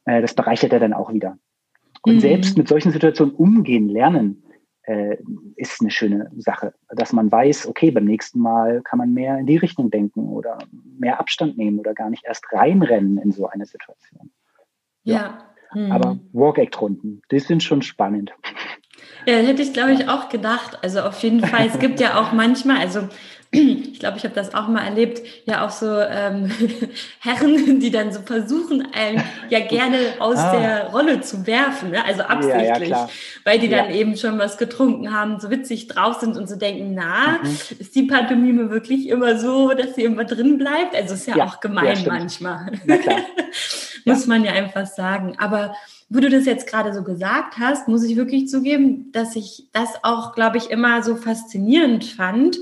[0.05, 1.37] Äh, das bereichert er dann auch wieder.
[2.03, 2.21] Und mhm.
[2.21, 4.43] selbst mit solchen Situationen umgehen lernen,
[4.83, 5.17] äh,
[5.57, 9.47] ist eine schöne Sache, dass man weiß, okay, beim nächsten Mal kann man mehr in
[9.47, 10.59] die Richtung denken oder
[10.99, 14.31] mehr Abstand nehmen oder gar nicht erst reinrennen in so eine Situation.
[15.03, 15.15] Ja.
[15.15, 15.50] ja.
[15.75, 15.93] Mhm.
[15.93, 18.33] Aber Walk-Act-Runden, die sind schon spannend.
[19.27, 20.79] Ja, hätte ich, glaube ich, auch gedacht.
[20.83, 23.09] Also auf jeden Fall, es gibt ja auch manchmal, also
[23.53, 26.53] ich glaube, ich habe das auch mal erlebt, ja auch so ähm,
[27.21, 30.57] Herren, die dann so versuchen, einen ja gerne aus ah.
[30.57, 32.05] der Rolle zu werfen, ne?
[32.05, 33.11] also absichtlich, ja, ja,
[33.45, 36.95] weil die dann eben schon was getrunken haben, so witzig drauf sind und so denken,
[36.95, 37.51] na, mhm.
[37.81, 40.95] ist die Pantomime wirklich immer so, dass sie immer drin bleibt?
[40.95, 42.71] Also ist ja, auch gemein manchmal.
[44.05, 45.35] Muss man ja einfach sagen.
[45.39, 45.75] Aber
[46.09, 49.91] wo du das jetzt gerade so gesagt hast, muss ich wirklich zugeben, dass ich das
[50.03, 52.59] auch, glaube ich, immer so faszinierend fand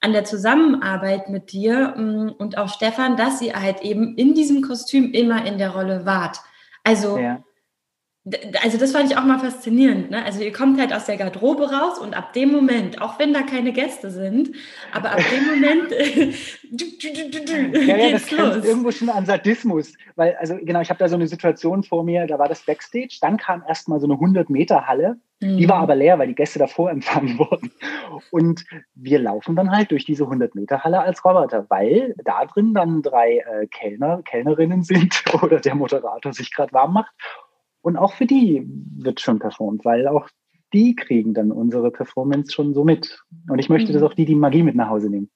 [0.00, 4.62] an der Zusammenarbeit mit dir mm, und auch Stefan, dass ihr halt eben in diesem
[4.62, 6.38] Kostüm immer in der Rolle wart.
[6.84, 7.42] Also ja
[8.62, 10.10] also das fand ich auch mal faszinierend.
[10.10, 10.24] Ne?
[10.24, 13.42] Also ihr kommt halt aus der Garderobe raus und ab dem Moment, auch wenn da
[13.42, 14.50] keine Gäste sind,
[14.92, 15.90] aber ab dem Moment
[17.86, 21.16] ja, ja, das grenzt irgendwo schon an Sadismus, weil also genau, ich habe da so
[21.16, 24.86] eine Situation vor mir, da war das Backstage, dann kam erstmal so eine 100 Meter
[24.86, 25.56] Halle, mhm.
[25.56, 25.82] die war mhm.
[25.84, 27.72] aber leer, weil die Gäste davor empfangen wurden
[28.30, 28.64] und
[28.94, 33.02] wir laufen dann halt durch diese 100 Meter Halle als Roboter, weil da drin dann
[33.02, 37.12] drei äh, Kellner, Kellnerinnen sind oder der Moderator sich gerade warm macht
[37.82, 38.66] und auch für die
[38.96, 40.28] wird schon performt, weil auch
[40.72, 43.20] die kriegen dann unsere Performance schon so mit.
[43.48, 43.94] Und ich möchte, mhm.
[43.94, 45.30] dass auch die die Magie mit nach Hause nehmen.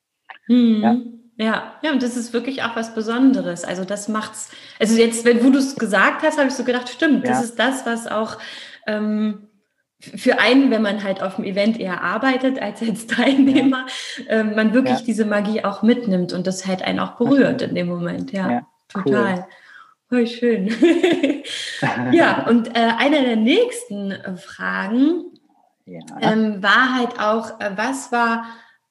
[0.49, 0.83] Mhm.
[0.83, 0.97] Ja.
[1.37, 3.65] Ja, ja, und das ist wirklich auch was Besonderes.
[3.65, 4.53] Also das macht's.
[4.79, 7.33] Also jetzt, wenn du es gesagt hast, habe ich so gedacht, stimmt, ja.
[7.33, 8.39] das ist das, was auch
[8.87, 9.49] ähm,
[9.99, 13.87] für einen, wenn man halt auf dem Event eher arbeitet als als Teilnehmer,
[14.19, 14.25] ja.
[14.29, 15.05] ähm, man wirklich ja.
[15.05, 18.31] diese Magie auch mitnimmt und das halt einen auch berührt in dem Moment.
[18.31, 19.35] Ja, total.
[19.35, 19.45] Cool.
[20.09, 20.69] Voll schön.
[22.13, 25.25] ja, und äh, eine der nächsten äh, Fragen
[25.87, 26.01] ja.
[26.21, 28.45] ähm, war halt auch, äh, was war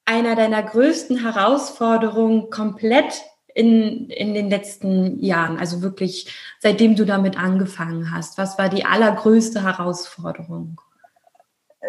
[0.04, 3.22] einer deiner größten Herausforderungen komplett
[3.54, 5.58] in, in den letzten Jahren?
[5.58, 8.36] Also wirklich, seitdem du damit angefangen hast.
[8.36, 10.80] Was war die allergrößte Herausforderung?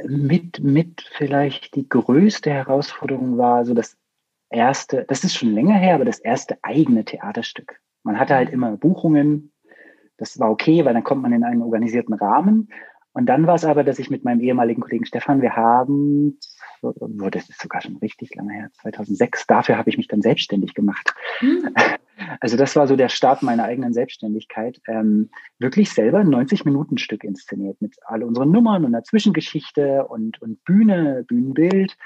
[0.07, 3.97] Mit, mit vielleicht die größte Herausforderung war so das
[4.49, 7.79] erste, das ist schon länger her, aber das erste eigene Theaterstück.
[8.05, 9.51] Man hatte halt immer Buchungen.
[10.17, 12.69] Das war okay, weil dann kommt man in einen organisierten Rahmen.
[13.11, 16.37] Und dann war es aber, dass ich mit meinem ehemaligen Kollegen Stefan, wir haben,
[16.81, 20.73] oh, das ist sogar schon richtig lange her, 2006, dafür habe ich mich dann selbstständig
[20.73, 21.13] gemacht.
[21.41, 21.73] Mhm.
[22.39, 24.79] Also das war so der Start meiner eigenen Selbstständigkeit.
[24.87, 30.63] Ähm, wirklich selber ein 90-Minuten-Stück inszeniert mit all unseren Nummern und einer Zwischengeschichte und, und
[30.63, 31.97] Bühne, Bühnenbild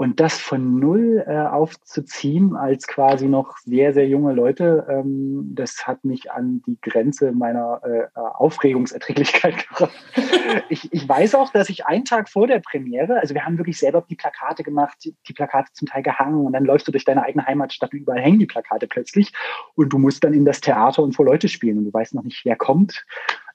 [0.00, 5.86] und das von null äh, aufzuziehen als quasi noch sehr, sehr junge Leute, ähm, das
[5.86, 9.92] hat mich an die Grenze meiner äh, Aufregungserträglichkeit gebracht.
[10.70, 13.78] ich, ich weiß auch, dass ich einen Tag vor der Premiere, also wir haben wirklich
[13.78, 17.04] selber die Plakate gemacht, die, die Plakate zum Teil gehangen und dann läufst du durch
[17.04, 19.34] deine eigene Heimatstadt und überall hängen die Plakate plötzlich
[19.74, 22.24] und du musst dann in das Theater und vor Leute spielen und du weißt noch
[22.24, 23.04] nicht, wer kommt.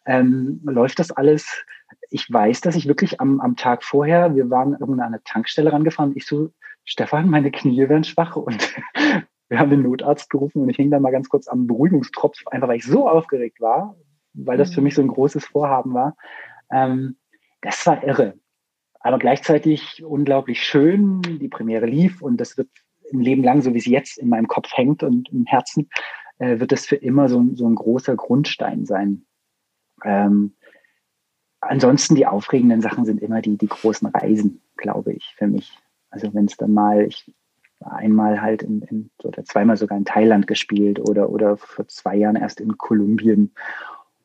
[0.06, 1.66] Ähm, läuft das alles
[2.10, 5.72] ich weiß, dass ich wirklich am, am Tag vorher, wir waren irgendwo an eine Tankstelle
[5.72, 6.52] rangefahren, ich so,
[6.84, 8.74] Stefan, meine Knie werden schwach und
[9.50, 12.68] wir haben den Notarzt gerufen und ich hing dann mal ganz kurz am Beruhigungstropf, einfach
[12.68, 13.96] weil ich so aufgeregt war,
[14.34, 14.86] weil das für mhm.
[14.86, 16.16] mich so ein großes Vorhaben war.
[16.72, 17.18] Ähm,
[17.62, 18.36] das war irre.
[19.00, 21.22] Aber gleichzeitig unglaublich schön.
[21.22, 22.70] Die Premiere lief und das wird
[23.14, 25.90] ein Leben lang, so wie es jetzt in meinem Kopf hängt und im Herzen,
[26.40, 29.26] äh, wird das für immer so, so ein großer Grundstein sein.
[30.04, 30.56] Ähm,
[31.68, 35.78] ansonsten die aufregenden Sachen sind immer die, die großen Reisen, glaube ich, für mich.
[36.10, 37.32] Also wenn es dann mal, ich
[37.80, 42.16] war einmal halt in, in, oder zweimal sogar in Thailand gespielt oder, oder vor zwei
[42.16, 43.54] Jahren erst in Kolumbien.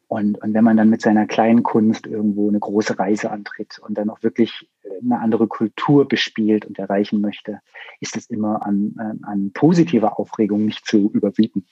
[0.08, 3.96] Und, und wenn man dann mit seiner kleinen Kunst irgendwo eine große Reise antritt und
[3.96, 4.68] dann auch wirklich
[5.02, 7.60] eine andere Kultur bespielt und erreichen möchte,
[8.00, 11.64] ist es immer an, an positiver Aufregung nicht zu überbieten.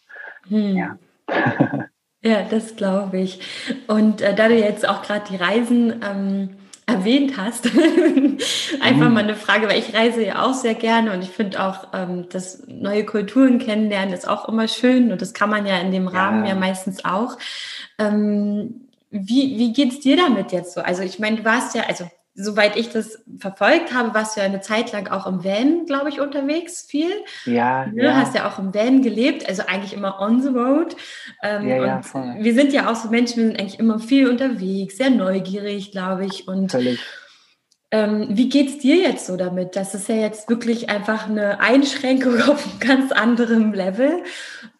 [0.48, 0.76] Hm.
[0.76, 0.98] Ja.
[2.22, 3.40] Ja, das glaube ich.
[3.86, 6.50] Und äh, da du jetzt auch gerade die Reisen ähm,
[6.86, 7.66] erwähnt hast,
[8.80, 9.14] einfach mhm.
[9.14, 12.26] mal eine Frage, weil ich reise ja auch sehr gerne und ich finde auch, ähm,
[12.30, 16.08] das neue Kulturen kennenlernen ist auch immer schön und das kann man ja in dem
[16.08, 17.36] Rahmen ja, ja meistens auch.
[17.98, 20.80] Ähm, wie, wie geht's dir damit jetzt so?
[20.80, 24.46] Also ich meine, du warst ja, also soweit ich das verfolgt habe, warst du ja
[24.46, 27.10] eine Zeit lang auch im Van, glaube ich, unterwegs, viel.
[27.44, 28.04] Ja, ne?
[28.04, 28.16] ja.
[28.16, 30.96] Hast ja auch im Van gelebt, also eigentlich immer on the road.
[31.42, 32.36] Ähm, ja, ja, voll.
[32.38, 36.26] wir sind ja auch so Menschen, wir sind eigentlich immer viel unterwegs, sehr neugierig, glaube
[36.26, 36.46] ich.
[36.46, 37.00] Und Völlig.
[37.90, 39.74] Ähm, wie geht's dir jetzt so damit?
[39.74, 44.22] Das ist ja jetzt wirklich einfach eine Einschränkung auf einem ganz anderem Level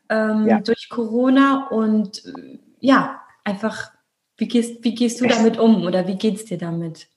[0.09, 0.61] ähm, ja.
[0.61, 3.91] durch Corona und äh, ja, einfach,
[4.37, 7.09] wie gehst, wie gehst du es, damit um oder wie geht's dir damit?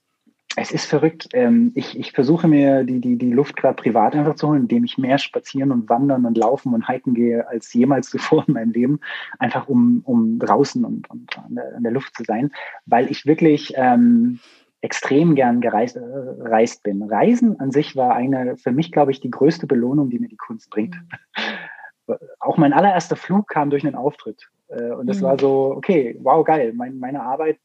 [0.57, 1.29] Es ist verrückt.
[1.33, 4.83] Ähm, ich, ich versuche mir die, die, die Luft gerade privat einfach zu holen, indem
[4.83, 8.71] ich mehr spazieren und wandern und laufen und hiken gehe als jemals zuvor in meinem
[8.71, 8.99] Leben,
[9.39, 12.51] einfach um, um draußen und, und an, der, an der Luft zu sein,
[12.85, 14.39] weil ich wirklich ähm,
[14.81, 17.03] extrem gern gereist, äh, reist bin.
[17.03, 20.37] Reisen an sich war eine, für mich, glaube ich, die größte Belohnung, die mir die
[20.37, 20.95] Kunst bringt.
[20.95, 22.15] Mhm.
[22.39, 24.49] Auch mein allererster Flug kam durch einen Auftritt.
[24.67, 25.25] Äh, und das mhm.
[25.25, 26.73] war so, okay, wow, geil.
[26.75, 27.57] Mein, meine Arbeit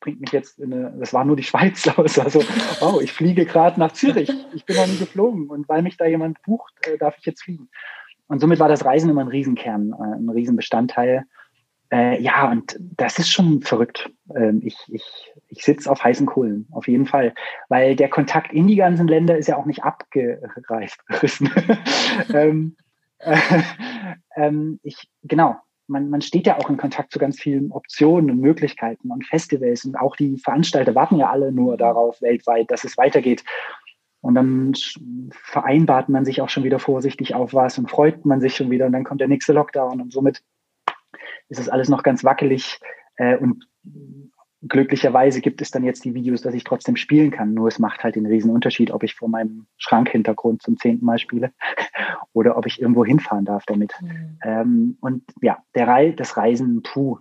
[0.00, 2.40] bringt mich jetzt in eine, das war nur die Schweiz, aber es war so,
[2.80, 4.30] wow, ich fliege gerade nach Zürich.
[4.54, 5.48] Ich bin noch nie geflogen.
[5.48, 7.68] Und weil mich da jemand bucht, äh, darf ich jetzt fliegen.
[8.28, 11.24] Und somit war das Reisen immer ein Riesenkern, ein Riesenbestandteil.
[11.90, 14.10] Äh, ja, und das ist schon verrückt.
[14.36, 17.34] Ähm, ich ich, ich sitze auf heißen Kohlen, auf jeden Fall.
[17.70, 20.98] Weil der Kontakt in die ganzen Länder ist ja auch nicht abgereist.
[22.34, 22.76] ähm,
[23.18, 23.38] äh,
[24.36, 25.56] ähm, ich, genau,
[25.88, 29.84] man, man steht ja auch in Kontakt zu ganz vielen Optionen und Möglichkeiten und Festivals.
[29.84, 33.44] Und auch die Veranstalter warten ja alle nur darauf weltweit, dass es weitergeht.
[34.20, 34.74] Und dann
[35.32, 38.86] vereinbart man sich auch schon wieder vorsichtig auf was und freut man sich schon wieder
[38.86, 40.42] und dann kommt der nächste Lockdown und somit
[41.48, 42.80] ist es alles noch ganz wackelig
[43.16, 43.64] äh, und
[44.62, 47.54] glücklicherweise gibt es dann jetzt die Videos, dass ich trotzdem spielen kann.
[47.54, 51.18] Nur es macht halt den riesen Unterschied, ob ich vor meinem Schrankhintergrund zum zehnten Mal
[51.18, 51.52] spiele
[52.32, 53.94] oder ob ich irgendwo hinfahren darf damit.
[54.00, 54.38] Mhm.
[54.42, 57.18] Ähm, und ja, der Re das Reisen, puh.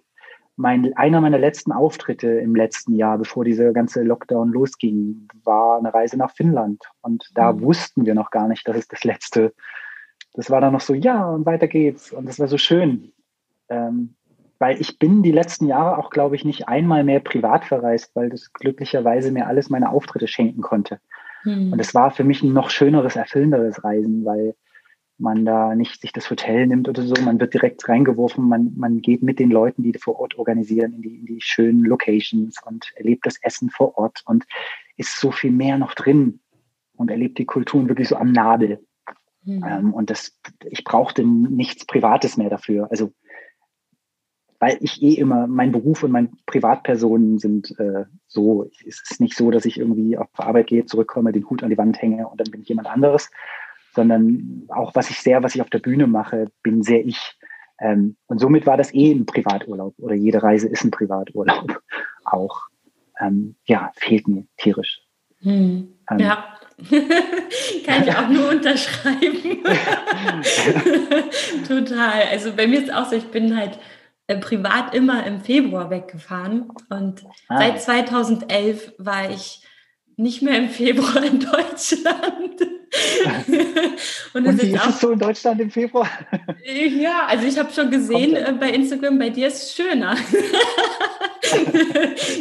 [0.60, 5.94] Mein, einer meiner letzten Auftritte im letzten Jahr, bevor dieser ganze Lockdown losging, war eine
[5.94, 6.84] Reise nach Finnland.
[7.02, 7.62] Und da mhm.
[7.62, 9.54] wussten wir noch gar nicht, dass es das letzte.
[10.34, 12.12] Das war dann noch so, ja, und weiter geht's.
[12.12, 13.14] Und das war so schön.
[13.70, 14.16] Ähm,
[14.60, 18.30] weil ich bin die letzten Jahre auch, glaube ich, nicht einmal mehr privat verreist, weil
[18.30, 21.00] das glücklicherweise mir alles meine Auftritte schenken konnte.
[21.44, 21.74] Hm.
[21.74, 24.56] Und es war für mich ein noch schöneres, erfüllenderes Reisen, weil
[25.20, 29.02] man da nicht sich das Hotel nimmt oder so, man wird direkt reingeworfen, man, man
[29.02, 32.92] geht mit den Leuten, die vor Ort organisieren, in die, in die schönen Locations und
[32.96, 34.46] erlebt das Essen vor Ort und
[34.96, 36.40] ist so viel mehr noch drin
[36.96, 38.86] und erlebt die Kulturen wirklich so am Nabel.
[39.44, 39.66] Mhm.
[39.66, 40.40] Ähm, und das,
[40.70, 42.88] ich brauchte nichts Privates mehr dafür.
[42.92, 43.12] Also
[44.60, 49.36] weil ich eh immer, mein Beruf und meine Privatpersonen sind äh, so, es ist nicht
[49.36, 52.40] so, dass ich irgendwie auf Arbeit gehe, zurückkomme, den Hut an die Wand hänge und
[52.40, 53.30] dann bin ich jemand anderes,
[53.94, 57.38] sondern auch was ich sehr, was ich auf der Bühne mache, bin sehr ich.
[57.80, 61.82] Ähm, und somit war das eh ein Privaturlaub oder jede Reise ist ein Privaturlaub
[62.26, 62.64] auch.
[63.20, 65.02] Ähm, ja, fehlt mir tierisch.
[65.42, 65.88] Hm.
[66.10, 66.46] Ähm, ja.
[67.86, 69.64] Kann ich auch nur unterschreiben.
[71.68, 72.24] Total.
[72.32, 73.80] Also bei mir ist auch so, ich bin halt
[74.28, 76.70] äh, privat immer im Februar weggefahren.
[76.90, 77.58] Und ah.
[77.58, 79.62] seit 2011 war ich
[80.18, 82.62] nicht mehr im Februar in Deutschland.
[84.34, 86.10] und, und wie ist, es so in Deutschland im Februar?
[86.66, 90.16] ja, also ich habe schon gesehen äh, bei Instagram, bei dir ist es schöner.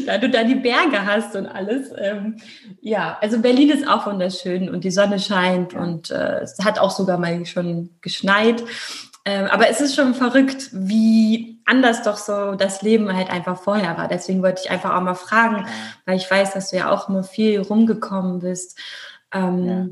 [0.07, 1.93] da du da die Berge hast und alles.
[1.99, 2.37] Ähm,
[2.81, 5.81] ja, also Berlin ist auch wunderschön und die Sonne scheint ja.
[5.81, 8.65] und äh, es hat auch sogar mal schon geschneit.
[9.25, 13.97] Ähm, aber es ist schon verrückt, wie anders doch so das Leben halt einfach vorher
[13.97, 14.09] war.
[14.09, 15.67] Deswegen wollte ich einfach auch mal fragen,
[16.07, 18.79] weil ich weiß, dass du ja auch immer viel rumgekommen bist.
[19.33, 19.87] Ähm, ja.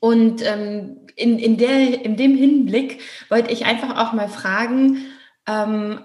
[0.00, 5.06] Und ähm, in, in, der, in dem Hinblick wollte ich einfach auch mal fragen,
[5.46, 6.00] ähm,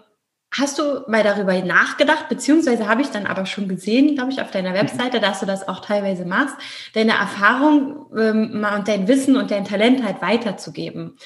[0.51, 4.51] hast du mal darüber nachgedacht, beziehungsweise habe ich dann aber schon gesehen, glaube ich, auf
[4.51, 4.75] deiner mhm.
[4.75, 6.55] Webseite, dass du das auch teilweise machst,
[6.93, 11.17] deine Erfahrung ähm, und dein Wissen und dein Talent halt weiterzugeben.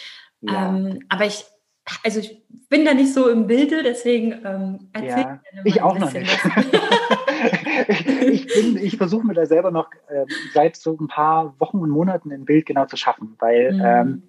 [0.41, 0.69] Ja.
[0.69, 1.45] Ähm, aber ich,
[2.03, 5.97] also ich bin da nicht so im Bilde, deswegen ähm, erzähl ja, mir Ich auch
[5.97, 6.39] noch nicht.
[7.87, 11.89] ich, ich, ich versuche mir da selber noch äh, seit so ein paar Wochen und
[11.89, 13.81] Monaten ein Bild genau zu schaffen, weil mhm.
[13.83, 14.23] ähm,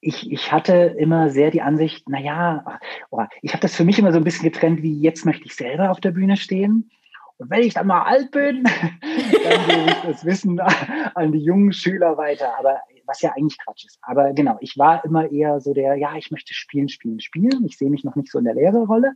[0.00, 2.78] ich, ich hatte immer sehr die Ansicht, naja,
[3.10, 5.56] oh, ich habe das für mich immer so ein bisschen getrennt, wie jetzt möchte ich
[5.56, 6.90] selber auf der Bühne stehen.
[7.38, 8.62] Und wenn ich dann mal alt bin,
[9.02, 12.58] dann gebe ich das Wissen an die jungen Schüler weiter.
[12.58, 13.98] Aber was ja eigentlich Quatsch ist.
[14.02, 17.64] Aber genau, ich war immer eher so der, ja, ich möchte spielen, spielen, spielen.
[17.64, 19.14] Ich sehe mich noch nicht so in der Lehrerrolle.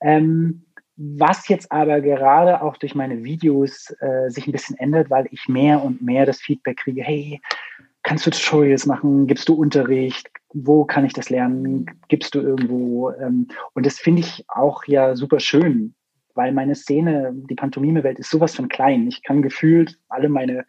[0.00, 0.66] Ähm,
[0.96, 5.48] was jetzt aber gerade auch durch meine Videos äh, sich ein bisschen ändert, weil ich
[5.48, 7.40] mehr und mehr das Feedback kriege, hey,
[8.04, 9.26] kannst du Tutorials machen?
[9.26, 10.30] Gibst du Unterricht?
[10.52, 11.86] Wo kann ich das lernen?
[12.08, 13.10] Gibst du irgendwo?
[13.10, 15.94] Ähm, und das finde ich auch ja super schön,
[16.34, 19.08] weil meine Szene, die Pantomime-Welt ist sowas von klein.
[19.08, 20.64] Ich kann gefühlt alle meine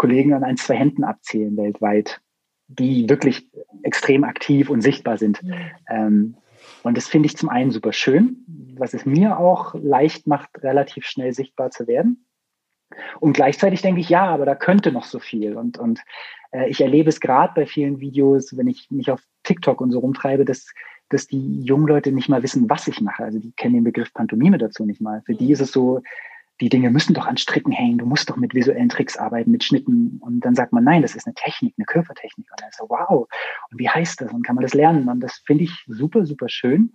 [0.00, 2.22] Kollegen an ein, zwei Händen abzählen weltweit,
[2.68, 3.46] die wirklich
[3.82, 5.42] extrem aktiv und sichtbar sind.
[5.42, 5.54] Mhm.
[5.90, 6.34] Ähm,
[6.82, 8.38] und das finde ich zum einen super schön,
[8.78, 12.24] was es mir auch leicht macht, relativ schnell sichtbar zu werden.
[13.20, 15.54] Und gleichzeitig denke ich, ja, aber da könnte noch so viel.
[15.54, 16.00] Und, und
[16.50, 19.98] äh, ich erlebe es gerade bei vielen Videos, wenn ich mich auf TikTok und so
[19.98, 20.72] rumtreibe, dass,
[21.10, 23.22] dass die jungen Leute nicht mal wissen, was ich mache.
[23.22, 25.20] Also die kennen den Begriff Pantomime dazu nicht mal.
[25.26, 25.52] Für die mhm.
[25.52, 26.00] ist es so,
[26.60, 29.64] die Dinge müssen doch an Stricken hängen, du musst doch mit visuellen Tricks arbeiten, mit
[29.64, 30.20] Schnitten.
[30.20, 32.50] Und dann sagt man, nein, das ist eine Technik, eine Körpertechnik.
[32.50, 33.28] Und dann ist so, wow,
[33.70, 34.32] und wie heißt das?
[34.32, 35.08] Und kann man das lernen?
[35.08, 36.92] Und das finde ich super, super schön.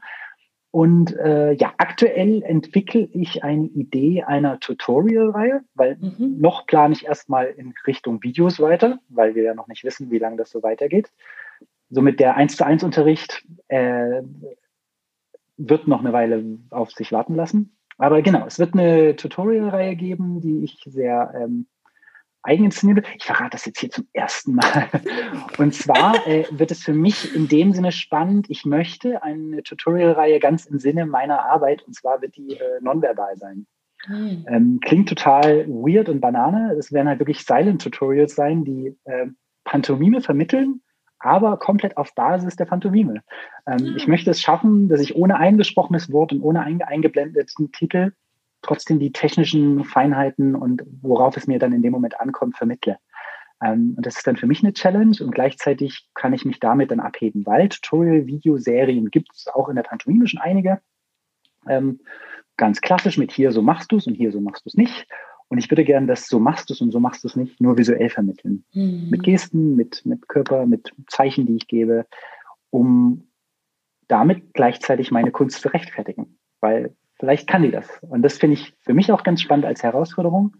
[0.75, 6.37] Und äh, ja, aktuell entwickle ich eine Idee einer Tutorial-Reihe, weil mhm.
[6.39, 10.19] noch plane ich erstmal in Richtung Videos weiter, weil wir ja noch nicht wissen, wie
[10.19, 11.13] lange das so weitergeht.
[11.89, 14.21] Somit der 1 zu 1 Unterricht äh,
[15.55, 17.77] wird noch eine Weile auf sich warten lassen.
[17.97, 21.67] Aber genau, es wird eine Tutorial-Reihe geben, die ich sehr ähm,
[22.43, 23.05] eigeninszeniert.
[23.17, 24.89] Ich verrate das jetzt hier zum ersten Mal.
[25.57, 28.49] Und zwar äh, wird es für mich in dem Sinne spannend.
[28.49, 33.35] Ich möchte eine Tutorial-Reihe ganz im Sinne meiner Arbeit, und zwar wird die äh, nonverbal
[33.37, 33.65] sein.
[34.07, 34.45] Mhm.
[34.47, 36.75] Ähm, klingt total weird und banane.
[36.77, 39.27] Es werden halt wirklich Silent-Tutorials sein, die äh,
[39.63, 40.81] Pantomime vermitteln,
[41.19, 43.23] aber komplett auf Basis der Pantomime.
[43.67, 43.97] Ähm, mhm.
[43.97, 48.13] Ich möchte es schaffen, dass ich ohne eingesprochenes Wort und ohne eingeblendeten Titel
[48.61, 52.97] trotzdem die technischen Feinheiten und worauf es mir dann in dem Moment ankommt, vermittle.
[53.63, 56.91] Ähm, und das ist dann für mich eine Challenge und gleichzeitig kann ich mich damit
[56.91, 60.81] dann abheben, weil Tutorial-Videoserien gibt es auch in der Pantomime schon einige.
[61.67, 61.99] Ähm,
[62.57, 65.07] ganz klassisch mit hier so machst du es und hier so machst du es nicht.
[65.47, 67.61] Und ich würde gerne das so machst du es und so machst du es nicht
[67.61, 68.65] nur visuell vermitteln.
[68.73, 69.07] Mhm.
[69.09, 72.05] Mit Gesten, mit, mit Körper, mit Zeichen, die ich gebe,
[72.71, 73.27] um
[74.07, 76.37] damit gleichzeitig meine Kunst zu rechtfertigen.
[76.61, 77.87] Weil Vielleicht kann die das.
[78.01, 80.57] Und das finde ich für mich auch ganz spannend als Herausforderung,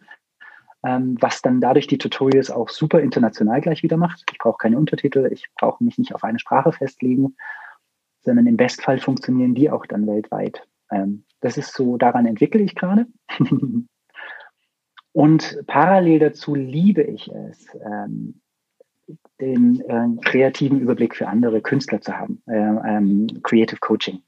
[0.85, 4.23] ähm, was dann dadurch die Tutorials auch super international gleich wieder macht.
[4.31, 7.35] Ich brauche keine Untertitel, ich brauche mich nicht auf eine Sprache festlegen,
[8.21, 10.65] sondern im Bestfall funktionieren die auch dann weltweit.
[10.91, 13.07] Ähm, das ist so, daran entwickle ich gerade.
[15.15, 18.41] Und parallel dazu liebe ich es, ähm,
[19.39, 24.23] den äh, kreativen Überblick für andere Künstler zu haben, äh, ähm, Creative Coaching.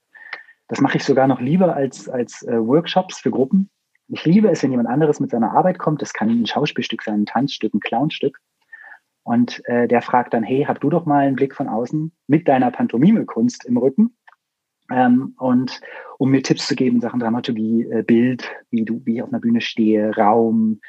[0.70, 3.70] Das mache ich sogar noch lieber als, als äh, Workshops für Gruppen.
[4.08, 6.02] Ich liebe es, wenn jemand anderes mit seiner Arbeit kommt.
[6.02, 8.40] Das kann ein Schauspielstück sein, ein Tanzstück, ein Clownstück.
[9.24, 12.48] Und äh, der fragt dann, hey, hab du doch mal einen Blick von außen mit
[12.48, 14.16] deiner Pantomime-Kunst im Rücken.
[14.92, 15.82] Ähm, und
[16.18, 19.40] um mir Tipps zu geben, Sachen Dramaturgie, äh, Bild, wie du, wie ich auf einer
[19.40, 20.80] Bühne stehe, Raum,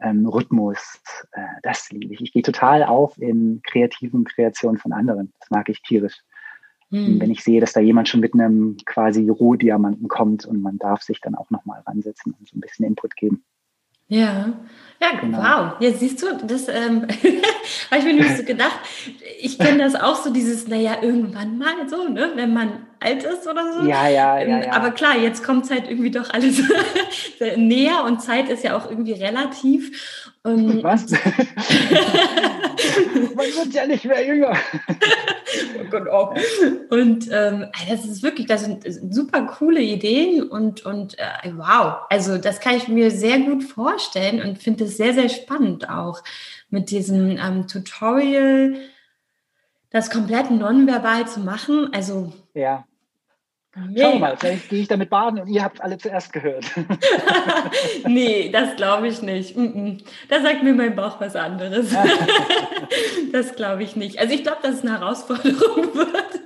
[0.00, 1.00] ähm, Rhythmus,
[1.32, 2.20] äh, das liebe ich.
[2.20, 5.32] Ich gehe total auf in kreativen Kreationen von anderen.
[5.40, 6.20] Das mag ich tierisch.
[6.90, 7.20] Hm.
[7.20, 11.02] Wenn ich sehe, dass da jemand schon mit einem quasi Rohdiamanten kommt und man darf
[11.02, 13.44] sich dann auch nochmal ransetzen und so ein bisschen Input geben.
[14.10, 14.54] Ja,
[15.02, 15.38] ja, genau.
[15.38, 15.80] wow.
[15.80, 17.02] Ja, siehst du, das ähm,
[17.90, 18.80] habe ich mir nicht so gedacht.
[19.38, 23.46] Ich kenne das auch so, dieses, naja, irgendwann mal so, ne, wenn man alt ist
[23.46, 23.86] oder so.
[23.86, 24.40] Ja, ja, ja.
[24.40, 24.72] Ähm, ja.
[24.72, 26.60] Aber klar, jetzt kommt es halt irgendwie doch alles
[27.56, 30.32] näher und Zeit ist ja auch irgendwie relativ.
[30.44, 31.06] Ähm, Was?
[31.10, 31.20] man
[33.46, 34.56] wird ja nicht mehr jünger.
[35.90, 36.34] genau.
[36.90, 38.84] Und ähm, das ist wirklich, das sind
[39.14, 41.98] super coole Ideen und, und äh, wow.
[42.10, 46.22] Also das kann ich mir sehr gut vorstellen und finde es sehr, sehr spannend auch
[46.70, 48.76] mit diesem ähm, Tutorial,
[49.90, 51.90] das komplett nonverbal zu machen.
[51.92, 52.84] Also ja.
[53.86, 54.02] Mega.
[54.02, 56.64] Schauen wir mal, vielleicht gehe ich damit baden und ihr habt alle zuerst gehört.
[58.06, 59.54] nee, das glaube ich nicht.
[60.28, 61.94] Da sagt mir mein Bauch was anderes.
[63.32, 64.18] das glaube ich nicht.
[64.18, 66.40] Also ich glaube, dass es eine Herausforderung wird.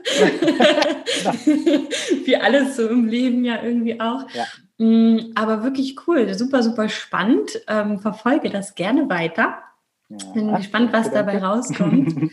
[2.26, 4.24] Wie alles so im Leben ja irgendwie auch.
[4.34, 4.44] Ja.
[4.84, 7.50] Mm, aber wirklich cool, super, super spannend.
[7.68, 9.62] Ähm, verfolge das gerne weiter.
[10.18, 12.14] Ja, Bin gespannt, was dabei rauskommt.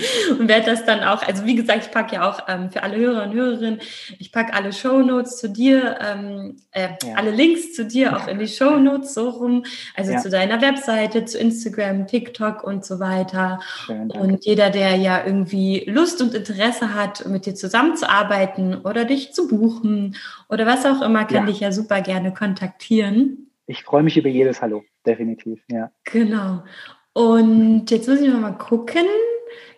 [0.38, 2.96] und werde das dann auch, also wie gesagt, ich packe ja auch ähm, für alle
[2.96, 3.80] Hörer und Hörerinnen,
[4.18, 7.14] ich packe alle Show Notes zu dir, ähm, äh, ja.
[7.16, 9.64] alle Links zu dir auch in die Show Notes so rum,
[9.96, 10.18] also ja.
[10.18, 13.60] zu deiner Webseite, zu Instagram, TikTok und so weiter.
[13.86, 19.32] Schön, und jeder, der ja irgendwie Lust und Interesse hat, mit dir zusammenzuarbeiten oder dich
[19.32, 20.16] zu buchen
[20.48, 23.50] oder was auch immer, kann dich ja super gerne kontaktieren.
[23.66, 25.90] Ich freue mich über jedes Hallo, definitiv, ja.
[26.04, 26.62] Genau.
[27.12, 29.04] Und jetzt muss ich mal gucken.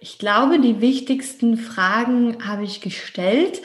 [0.00, 3.62] Ich glaube, die wichtigsten Fragen habe ich gestellt.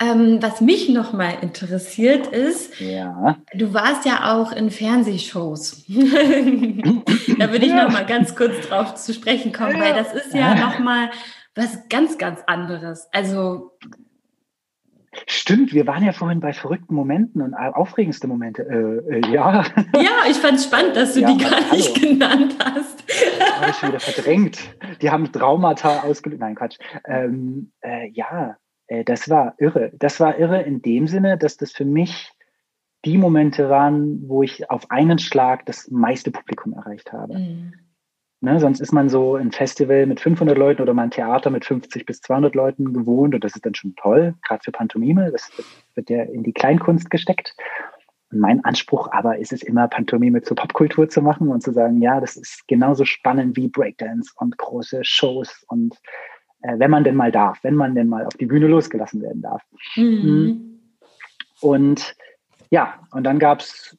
[0.00, 3.38] Ähm, was mich noch mal interessiert ist, ja.
[3.54, 5.84] du warst ja auch in Fernsehshows.
[5.88, 7.84] da würde ich ja.
[7.84, 9.80] noch mal ganz kurz drauf zu sprechen kommen, ja.
[9.80, 11.10] weil das ist ja noch mal
[11.54, 13.06] was ganz, ganz anderes.
[13.12, 13.70] Also
[15.26, 18.62] Stimmt, wir waren ja vorhin bei verrückten Momenten und aufregendste Momente.
[18.62, 19.64] Äh, äh, ja.
[19.94, 21.76] Ja, ich fand es spannend, dass du ja, die gar hallo.
[21.76, 23.04] nicht genannt hast.
[23.60, 24.58] Habe ich schon wieder verdrängt.
[25.02, 26.40] Die haben Traumata ausgelöst.
[26.40, 26.78] Nein, Quatsch.
[27.06, 28.56] Ähm, äh, ja,
[28.86, 29.92] äh, das war irre.
[29.98, 32.32] Das war irre in dem Sinne, dass das für mich
[33.04, 37.38] die Momente waren, wo ich auf einen Schlag das meiste Publikum erreicht habe.
[37.38, 37.74] Mhm.
[38.44, 41.64] Ne, sonst ist man so ein Festival mit 500 Leuten oder mal ein Theater mit
[41.64, 45.32] 50 bis 200 Leuten gewohnt und das ist dann schon toll, gerade für Pantomime.
[45.32, 45.50] Das
[45.94, 47.56] wird ja in die Kleinkunst gesteckt.
[48.30, 52.02] Und mein Anspruch aber ist es immer, Pantomime zur Popkultur zu machen und zu sagen,
[52.02, 55.96] ja, das ist genauso spannend wie Breakdance und große Shows und
[56.60, 59.40] äh, wenn man denn mal darf, wenn man denn mal auf die Bühne losgelassen werden
[59.40, 59.62] darf.
[59.96, 60.22] Mhm.
[60.22, 60.80] Hm.
[61.62, 62.14] Und
[62.68, 63.96] ja, und dann gab es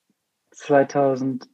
[0.51, 1.47] 2000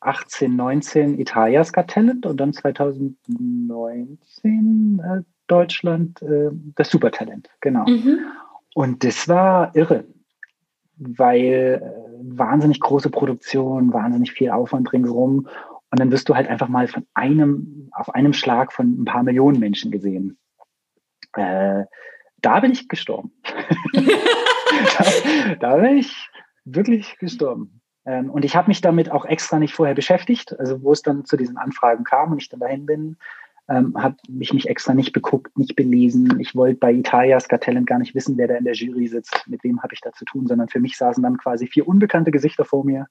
[0.00, 7.88] 18, 19 Italias Got Talent und dann 2019 äh, Deutschland äh, das Supertalent, genau.
[7.88, 8.18] Mhm.
[8.74, 10.04] Und das war irre,
[10.96, 15.48] weil äh, wahnsinnig große Produktion, wahnsinnig viel Aufwand ringsherum
[15.90, 19.22] und dann wirst du halt einfach mal von einem, auf einem Schlag von ein paar
[19.22, 20.38] Millionen Menschen gesehen.
[21.34, 21.84] Äh,
[22.40, 23.32] da bin ich gestorben.
[24.98, 25.04] da,
[25.58, 26.30] da bin ich
[26.64, 27.77] wirklich gestorben.
[28.08, 30.58] Ähm, und ich habe mich damit auch extra nicht vorher beschäftigt.
[30.58, 33.16] Also wo es dann zu diesen Anfragen kam und ich dann dahin bin,
[33.68, 36.40] ähm, habe ich mich extra nicht beguckt, nicht belesen.
[36.40, 39.44] Ich wollte bei Italias Got Talent gar nicht wissen, wer da in der Jury sitzt,
[39.46, 42.30] mit wem habe ich da zu tun, sondern für mich saßen dann quasi vier unbekannte
[42.30, 43.08] Gesichter vor mir,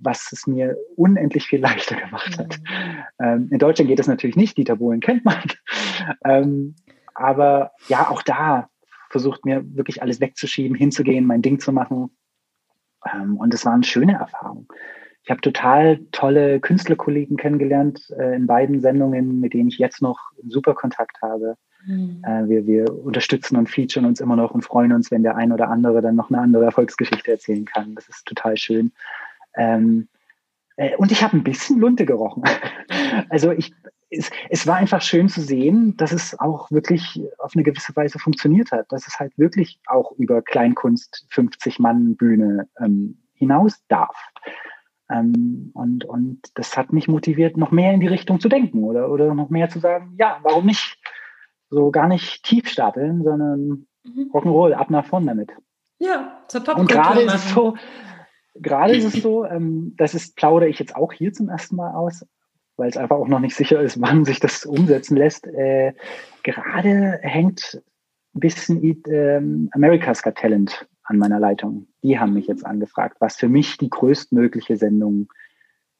[0.00, 2.58] was es mir unendlich viel leichter gemacht hat.
[2.58, 3.24] Mhm.
[3.24, 5.44] Ähm, in Deutschland geht das natürlich nicht, Dieter Bohlen kennt man.
[6.24, 6.74] ähm,
[7.14, 8.68] aber ja, auch da
[9.08, 12.10] versucht mir wirklich alles wegzuschieben, hinzugehen, mein Ding zu machen
[13.12, 14.68] ähm, und es waren schöne Erfahrungen.
[15.24, 20.18] Ich habe total tolle Künstlerkollegen kennengelernt äh, in beiden Sendungen, mit denen ich jetzt noch
[20.48, 21.56] super Kontakt habe.
[21.86, 22.22] Mhm.
[22.24, 25.52] Äh, wir, wir unterstützen und featuren uns immer noch und freuen uns, wenn der ein
[25.52, 27.94] oder andere dann noch eine andere Erfolgsgeschichte erzählen kann.
[27.94, 28.92] Das ist total schön.
[29.56, 30.08] Ähm,
[30.76, 32.42] äh, und ich habe ein bisschen Lunte gerochen.
[33.28, 33.72] also ich,
[34.12, 38.18] es, es war einfach schön zu sehen, dass es auch wirklich auf eine gewisse Weise
[38.18, 44.16] funktioniert hat, dass es halt wirklich auch über Kleinkunst 50 Mann Bühne ähm, hinaus darf.
[45.10, 49.10] Ähm, und, und das hat mich motiviert, noch mehr in die Richtung zu denken oder,
[49.10, 50.98] oder noch mehr zu sagen, ja, warum nicht
[51.70, 54.30] so gar nicht tief stapeln, sondern mhm.
[54.32, 55.52] Rock'n'Roll, ab nach vorn damit.
[55.98, 57.76] Ja, zur Top Und gerade ist es so,
[58.54, 61.94] gerade ist es so, ähm, das ist, plaudere ich jetzt auch hier zum ersten Mal
[61.94, 62.26] aus,
[62.82, 65.46] weil es einfach auch noch nicht sicher ist, wann sich das umsetzen lässt.
[65.46, 65.92] Äh,
[66.42, 67.80] gerade hängt
[68.34, 71.86] ein bisschen ähm, America's Got Talent an meiner Leitung.
[72.02, 75.32] Die haben mich jetzt angefragt, was für mich die größtmögliche Sendung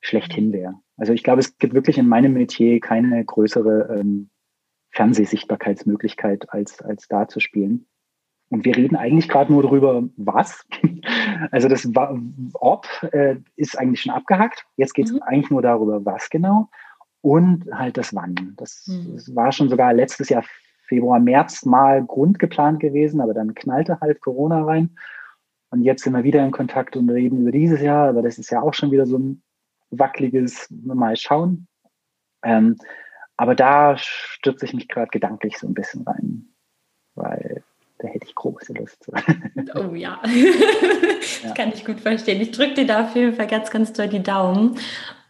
[0.01, 0.75] schlechthin wäre.
[0.97, 4.31] Also ich glaube, es gibt wirklich in meinem Metier keine größere ähm,
[4.91, 7.87] Fernsehsichtbarkeitsmöglichkeit, als, als da zu spielen.
[8.53, 10.65] Und wir reden eigentlich gerade nur darüber, was.
[11.51, 11.89] Also das
[12.55, 14.65] Ob äh, ist eigentlich schon abgehakt.
[14.77, 15.23] Jetzt geht es mhm.
[15.23, 16.69] eigentlich nur darüber, was genau.
[17.23, 18.55] Und halt das Wann.
[18.57, 19.15] Das, mhm.
[19.15, 20.45] das, war schon sogar letztes Jahr
[20.87, 24.97] Februar, März mal grundgeplant gewesen, aber dann knallte halt Corona rein.
[25.71, 28.51] Und jetzt sind wir wieder in Kontakt und reden über dieses Jahr, aber das ist
[28.51, 29.43] ja auch schon wieder so ein
[29.91, 31.67] wackeliges Mal schauen.
[32.45, 32.77] Ähm,
[33.37, 36.47] aber da stürze ich mich gerade gedanklich so ein bisschen rein,
[37.17, 37.65] weil
[38.03, 39.13] da hätte ich große Lust zu.
[39.75, 41.55] Oh ja, das ja.
[41.55, 42.41] kann ich gut verstehen.
[42.41, 44.79] Ich drücke dir da auf jeden Fall ganz, ganz doll die Daumen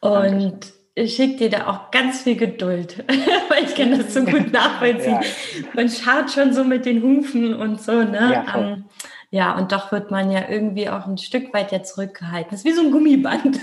[0.01, 3.05] und ich schicke dir da auch ganz viel Geduld,
[3.49, 5.21] weil ich kann das so gut nachvollziehen.
[5.21, 5.69] Ja.
[5.75, 8.31] Man schaut schon so mit den Hufen und so, ne?
[8.33, 8.85] Ja, um, ähm,
[9.31, 12.51] ja, und doch wird man ja irgendwie auch ein Stück weit ja zurückgehalten.
[12.51, 13.61] Das ist wie so ein Gummiband,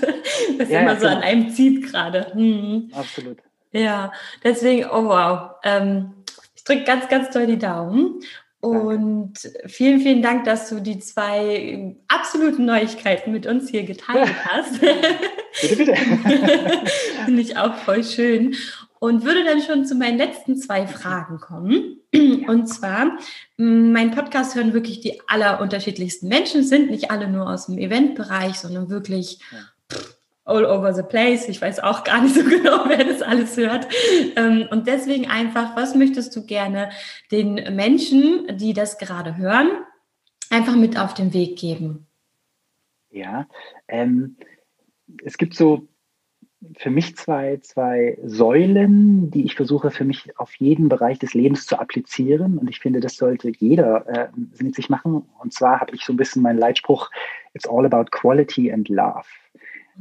[0.58, 2.32] das immer so an einem zieht gerade.
[2.36, 2.92] Mhm.
[2.94, 3.38] Absolut.
[3.72, 4.12] Ja,
[4.44, 5.52] deswegen, oh wow.
[5.64, 6.14] Ähm,
[6.56, 8.22] ich drücke ganz, ganz doll die Daumen.
[8.62, 9.36] Und
[9.68, 14.82] vielen, vielen Dank, dass du die zwei absoluten Neuigkeiten mit uns hier geteilt hast.
[14.82, 15.96] bitte, bitte.
[17.26, 18.56] Finde ich auch voll schön.
[19.00, 22.02] Und würde dann schon zu meinen letzten zwei Fragen kommen.
[22.12, 23.18] Und zwar,
[23.56, 28.90] mein Podcast hören wirklich die allerunterschiedlichsten Menschen, sind nicht alle nur aus dem Eventbereich, sondern
[28.90, 29.40] wirklich
[30.50, 31.48] all over the place.
[31.48, 33.88] Ich weiß auch gar nicht so genau, wer das alles hört.
[34.36, 36.90] Ähm, und deswegen einfach, was möchtest du gerne
[37.32, 39.70] den Menschen, die das gerade hören,
[40.50, 42.08] einfach mit auf den Weg geben?
[43.12, 43.48] Ja,
[43.88, 44.38] ähm,
[45.24, 45.88] es gibt so
[46.78, 51.66] für mich zwei, zwei Säulen, die ich versuche für mich auf jeden Bereich des Lebens
[51.66, 52.58] zu applizieren.
[52.58, 54.30] Und ich finde, das sollte jeder äh,
[54.62, 55.26] mit sich machen.
[55.40, 57.10] Und zwar habe ich so ein bisschen meinen Leitspruch,
[57.54, 59.26] It's all about quality and love.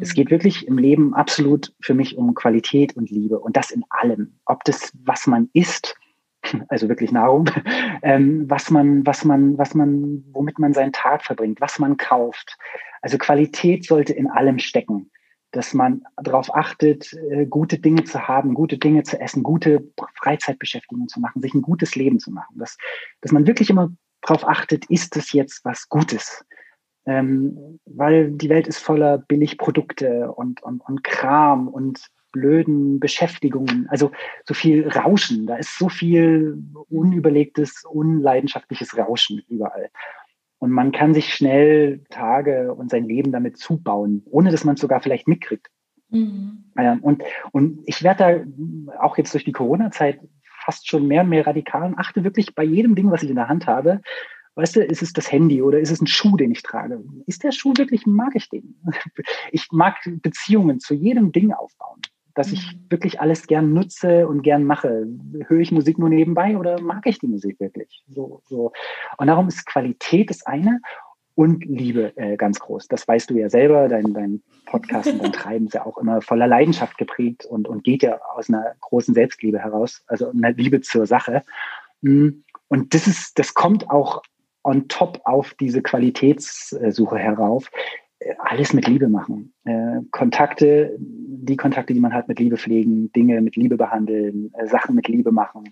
[0.00, 3.84] Es geht wirklich im Leben absolut für mich um Qualität und Liebe und das in
[3.90, 4.38] allem.
[4.44, 5.96] Ob das, was man isst,
[6.68, 7.50] also wirklich Nahrung,
[8.02, 12.56] ähm, was man, was man, was man, womit man seinen Tag verbringt, was man kauft.
[13.02, 15.10] Also Qualität sollte in allem stecken,
[15.50, 21.08] dass man darauf achtet, äh, gute Dinge zu haben, gute Dinge zu essen, gute Freizeitbeschäftigungen
[21.08, 22.58] zu machen, sich ein gutes Leben zu machen.
[22.58, 22.76] Dass,
[23.20, 23.90] dass man wirklich immer
[24.22, 26.44] darauf achtet, ist es jetzt was Gutes?
[27.08, 34.10] Ähm, weil die Welt ist voller Billigprodukte und, und, und Kram und blöden Beschäftigungen, also
[34.44, 35.46] so viel Rauschen.
[35.46, 39.88] Da ist so viel unüberlegtes, unleidenschaftliches Rauschen überall.
[40.58, 44.80] Und man kann sich schnell Tage und sein Leben damit zubauen, ohne dass man es
[44.80, 45.68] sogar vielleicht mitkriegt.
[46.10, 46.64] Mhm.
[47.00, 48.54] Und, und ich werde
[48.88, 50.20] da auch jetzt durch die Corona-Zeit
[50.64, 53.36] fast schon mehr und mehr radikal und achte wirklich bei jedem Ding, was ich in
[53.36, 54.02] der Hand habe,
[54.58, 57.02] weißt du, ist es das Handy oder ist es ein Schuh, den ich trage?
[57.26, 58.74] Ist der Schuh wirklich, mag ich den?
[59.52, 62.00] Ich mag Beziehungen zu jedem Ding aufbauen
[62.34, 62.86] dass ich mhm.
[62.88, 65.08] wirklich alles gern nutze und gern mache.
[65.48, 68.04] Höre ich Musik nur nebenbei oder mag ich die Musik wirklich?
[68.06, 68.70] So, so.
[69.16, 70.80] Und darum ist Qualität das eine
[71.34, 72.86] und Liebe äh, ganz groß.
[72.86, 73.88] Das weißt du ja selber.
[73.88, 77.82] Dein, dein Podcast und dein Treiben ist ja auch immer voller Leidenschaft geprägt und, und
[77.82, 81.42] geht ja aus einer großen Selbstliebe heraus, also einer Liebe zur Sache.
[82.02, 82.28] Mm,
[82.68, 84.22] und das ist, das kommt auch
[84.68, 87.70] on top auf diese Qualitätssuche herauf
[88.38, 89.54] alles mit Liebe machen.
[89.64, 94.66] Äh, Kontakte, die Kontakte, die man hat, mit Liebe pflegen, Dinge mit Liebe behandeln, äh,
[94.66, 95.64] Sachen mit Liebe machen.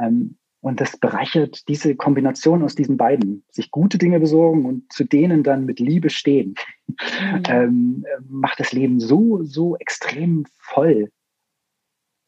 [0.00, 3.44] Ähm, und das bereichert diese Kombination aus diesen beiden.
[3.50, 6.54] Sich gute Dinge besorgen und zu denen dann mit Liebe stehen.
[6.86, 7.42] Mhm.
[7.48, 11.10] ähm, macht das Leben so, so extrem voll.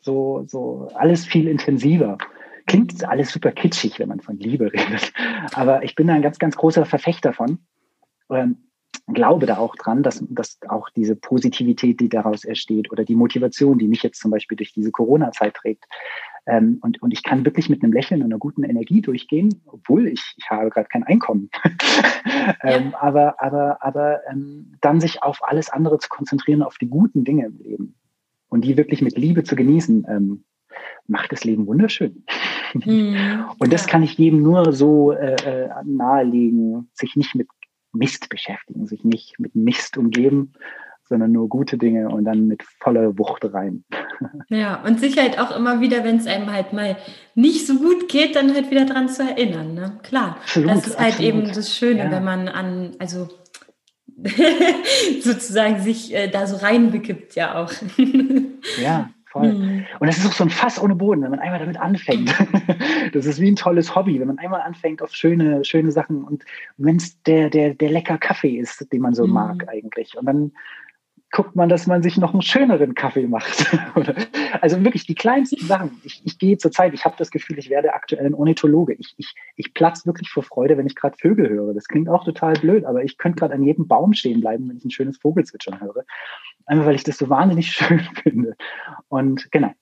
[0.02, 2.18] So, so alles viel intensiver.
[2.66, 5.12] Klingt alles super kitschig, wenn man von Liebe redet.
[5.54, 7.58] Aber ich bin da ein ganz, ganz großer Verfechter von.
[8.30, 8.58] Ähm,
[9.12, 13.78] glaube da auch dran, dass, dass auch diese Positivität, die daraus entsteht oder die Motivation,
[13.78, 15.84] die mich jetzt zum Beispiel durch diese Corona-Zeit trägt,
[16.46, 20.06] ähm, und, und ich kann wirklich mit einem Lächeln und einer guten Energie durchgehen, obwohl
[20.06, 21.50] ich, ich habe gerade kein Einkommen.
[22.62, 23.00] ähm, ja.
[23.00, 27.46] Aber, aber, aber ähm, dann sich auf alles andere zu konzentrieren, auf die guten Dinge
[27.46, 27.94] im Leben
[28.48, 30.44] und die wirklich mit Liebe zu genießen, ähm,
[31.06, 32.24] macht das Leben wunderschön.
[32.74, 33.92] Mhm, und das ja.
[33.92, 37.48] kann ich jedem nur so äh, äh nahelegen, sich nicht mit
[37.92, 40.52] Mist beschäftigen, sich nicht mit Mist umgeben,
[41.08, 43.84] sondern nur gute Dinge und dann mit voller Wucht rein.
[44.48, 46.96] Ja, und sich halt auch immer wieder, wenn es einem halt mal
[47.34, 49.74] nicht so gut geht, dann halt wieder dran zu erinnern.
[49.74, 50.00] Ne?
[50.04, 51.34] Klar, absolut, das ist halt absolut.
[51.34, 52.10] eben das Schöne, ja.
[52.10, 53.28] wenn man an, also
[55.20, 57.70] sozusagen sich äh, da so reinbekippt ja auch.
[58.82, 59.52] ja, voll.
[59.52, 59.86] Mhm.
[59.98, 62.34] Und das ist auch so ein Fass ohne Boden, wenn man einmal damit anfängt.
[63.12, 66.44] das ist wie ein tolles Hobby, wenn man einmal anfängt auf schöne, schöne Sachen und
[66.76, 69.32] wenn es der, der, der lecker Kaffee ist, den man so mhm.
[69.32, 70.16] mag eigentlich.
[70.16, 70.52] Und dann
[71.32, 73.66] guckt man, dass man sich noch einen schöneren Kaffee macht.
[74.60, 76.00] also wirklich die kleinsten Sachen.
[76.04, 78.94] Ich, ich gehe zur Zeit, ich habe das Gefühl, ich werde aktuell ein Ornithologe.
[78.94, 81.74] Ich, ich, ich platze wirklich vor Freude, wenn ich gerade Vögel höre.
[81.74, 84.78] Das klingt auch total blöd, aber ich könnte gerade an jedem Baum stehen bleiben, wenn
[84.78, 86.04] ich ein schönes Vogelzwitschern höre.
[86.66, 88.56] Einfach weil ich das so wahnsinnig schön finde.
[89.08, 89.72] Und genau,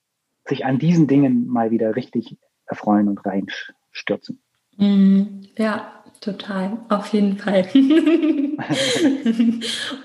[0.47, 4.41] sich an diesen Dingen mal wieder richtig erfreuen und reinstürzen.
[4.77, 5.43] Mhm.
[5.57, 7.67] Ja, total, auf jeden Fall.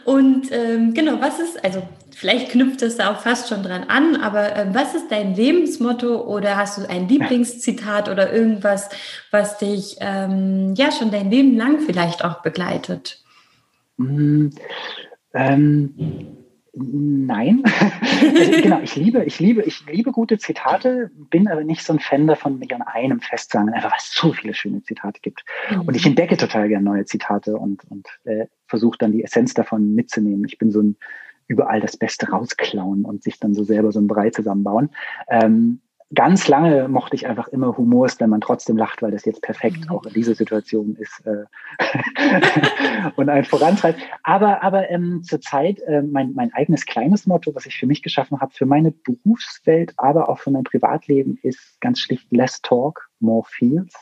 [0.05, 4.17] und ähm, genau, was ist, also vielleicht knüpft es da auch fast schon dran an,
[4.17, 8.89] aber äh, was ist dein Lebensmotto oder hast du ein Lieblingszitat oder irgendwas,
[9.31, 13.23] was dich ähm, ja schon dein Leben lang vielleicht auch begleitet?
[13.97, 14.49] Mm,
[15.33, 16.37] ähm,
[16.73, 17.63] Nein.
[18.21, 21.99] also, genau, ich liebe, ich liebe, ich liebe gute Zitate, bin aber nicht so ein
[21.99, 25.43] Fan davon, mich an einem festzuhalten, einfach weil es so viele schöne Zitate gibt.
[25.71, 25.81] Mhm.
[25.81, 29.95] Und ich entdecke total gerne neue Zitate und, und äh, versuche dann die Essenz davon
[29.95, 30.45] mitzunehmen.
[30.45, 30.97] Ich bin so ein
[31.47, 34.91] überall das Beste rausklauen und sich dann so selber so ein Brei zusammenbauen.
[35.29, 35.81] Ähm,
[36.13, 39.85] ganz lange mochte ich einfach immer Humors, wenn man trotzdem lacht, weil das jetzt perfekt
[39.85, 39.91] mhm.
[39.91, 41.45] auch in dieser Situation ist äh,
[43.15, 43.99] und einen vorantreibt.
[44.23, 48.39] Aber, aber ähm, zurzeit äh, mein, mein eigenes kleines Motto, was ich für mich geschaffen
[48.39, 53.45] habe, für meine Berufswelt, aber auch für mein Privatleben, ist ganz schlicht Less Talk, More
[53.47, 53.93] Feels,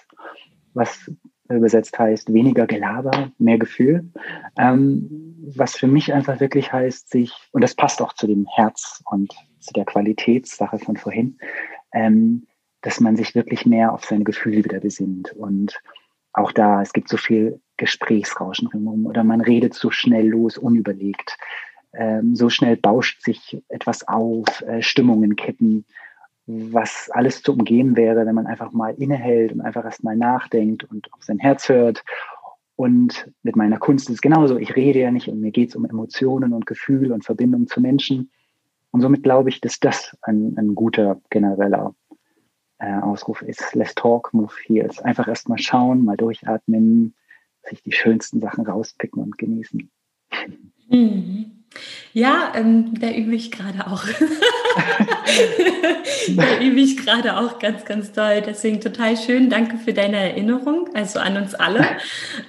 [0.74, 1.12] was
[1.50, 4.10] übersetzt heißt weniger Gelaber, mehr Gefühl.
[4.58, 9.02] Ähm, was für mich einfach wirklich heißt, sich, und das passt auch zu dem Herz
[9.06, 11.38] und zu der Qualitätssache von vorhin,
[11.98, 12.46] ähm,
[12.82, 15.34] dass man sich wirklich mehr auf seine Gefühle wieder besinnt.
[15.34, 15.82] Und
[16.32, 21.38] auch da, es gibt so viel Gesprächsrauschen drumherum oder man redet so schnell los, unüberlegt.
[21.94, 25.86] Ähm, so schnell bauscht sich etwas auf, äh, Stimmungen kippen,
[26.46, 30.84] was alles zu umgehen wäre, wenn man einfach mal innehält und einfach erst mal nachdenkt
[30.84, 32.04] und auf sein Herz hört.
[32.76, 34.58] Und mit meiner Kunst ist es genauso.
[34.58, 37.82] Ich rede ja nicht und mir geht es um Emotionen und Gefühl und Verbindung zu
[37.82, 38.30] Menschen.
[38.98, 41.94] Und somit glaube ich, dass das ein, ein guter genereller
[42.80, 45.00] äh, Ausruf ist, let's talk, move heals.
[45.00, 47.14] Einfach erstmal schauen, mal durchatmen,
[47.62, 49.92] sich die schönsten Sachen rauspicken und genießen.
[50.90, 51.57] Mhm.
[52.14, 54.04] Ja, ähm, da übe ich gerade auch.
[56.36, 58.42] da übe ich gerade auch ganz, ganz toll.
[58.46, 59.50] Deswegen total schön.
[59.50, 61.86] Danke für deine Erinnerung, also an uns alle.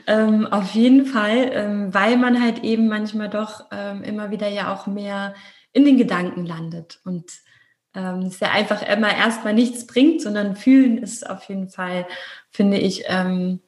[0.07, 4.73] Ähm, auf jeden Fall, ähm, weil man halt eben manchmal doch ähm, immer wieder ja
[4.73, 5.35] auch mehr
[5.73, 7.31] in den Gedanken landet und
[7.95, 12.07] ähm, es ja einfach immer erstmal nichts bringt, sondern fühlen ist auf jeden Fall,
[12.51, 13.61] finde ich, ähm,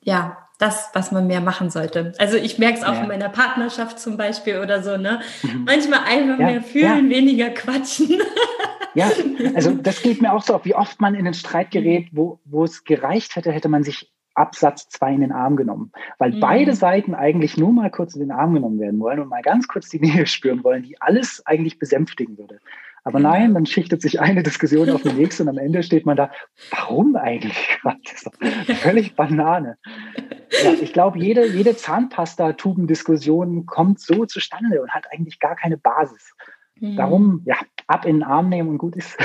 [0.00, 2.12] ja, das, was man mehr machen sollte.
[2.18, 3.02] Also ich merke es auch ja.
[3.02, 5.20] in meiner Partnerschaft zum Beispiel oder so, ne?
[5.42, 5.64] Mhm.
[5.64, 7.16] Manchmal einfach ja, mehr fühlen, ja.
[7.16, 8.20] weniger quatschen.
[8.94, 9.10] Ja,
[9.54, 12.64] also das geht mir auch so, wie oft man in einen Streit gerät, wo, wo
[12.64, 15.92] es gereicht hätte, hätte man sich Absatz zwei in den Arm genommen.
[16.18, 16.40] Weil mhm.
[16.40, 19.68] beide Seiten eigentlich nur mal kurz in den Arm genommen werden wollen und mal ganz
[19.68, 22.60] kurz die Nähe spüren wollen, die alles eigentlich besänftigen würde.
[23.06, 26.16] Aber nein, dann schichtet sich eine Diskussion auf die nächste und am Ende steht man
[26.16, 26.32] da,
[26.70, 27.98] warum eigentlich gerade?
[28.02, 29.78] Das ist doch völlig Banane.
[30.64, 36.34] Ja, ich glaube, jede, jede Zahnpasta-Tuben-Diskussion kommt so zustande und hat eigentlich gar keine Basis.
[36.80, 36.96] Mhm.
[36.96, 37.54] Darum, ja,
[37.86, 39.16] ab in den Arm nehmen und gut ist.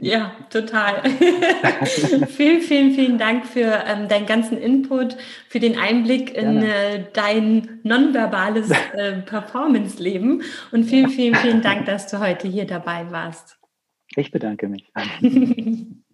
[0.00, 1.02] Ja, total.
[2.28, 5.16] vielen, vielen, vielen Dank für ähm, deinen ganzen Input,
[5.48, 12.08] für den Einblick in äh, dein nonverbales äh, Performance-Leben und vielen, vielen, vielen Dank, dass
[12.08, 13.58] du heute hier dabei warst.
[14.16, 14.92] Ich bedanke mich.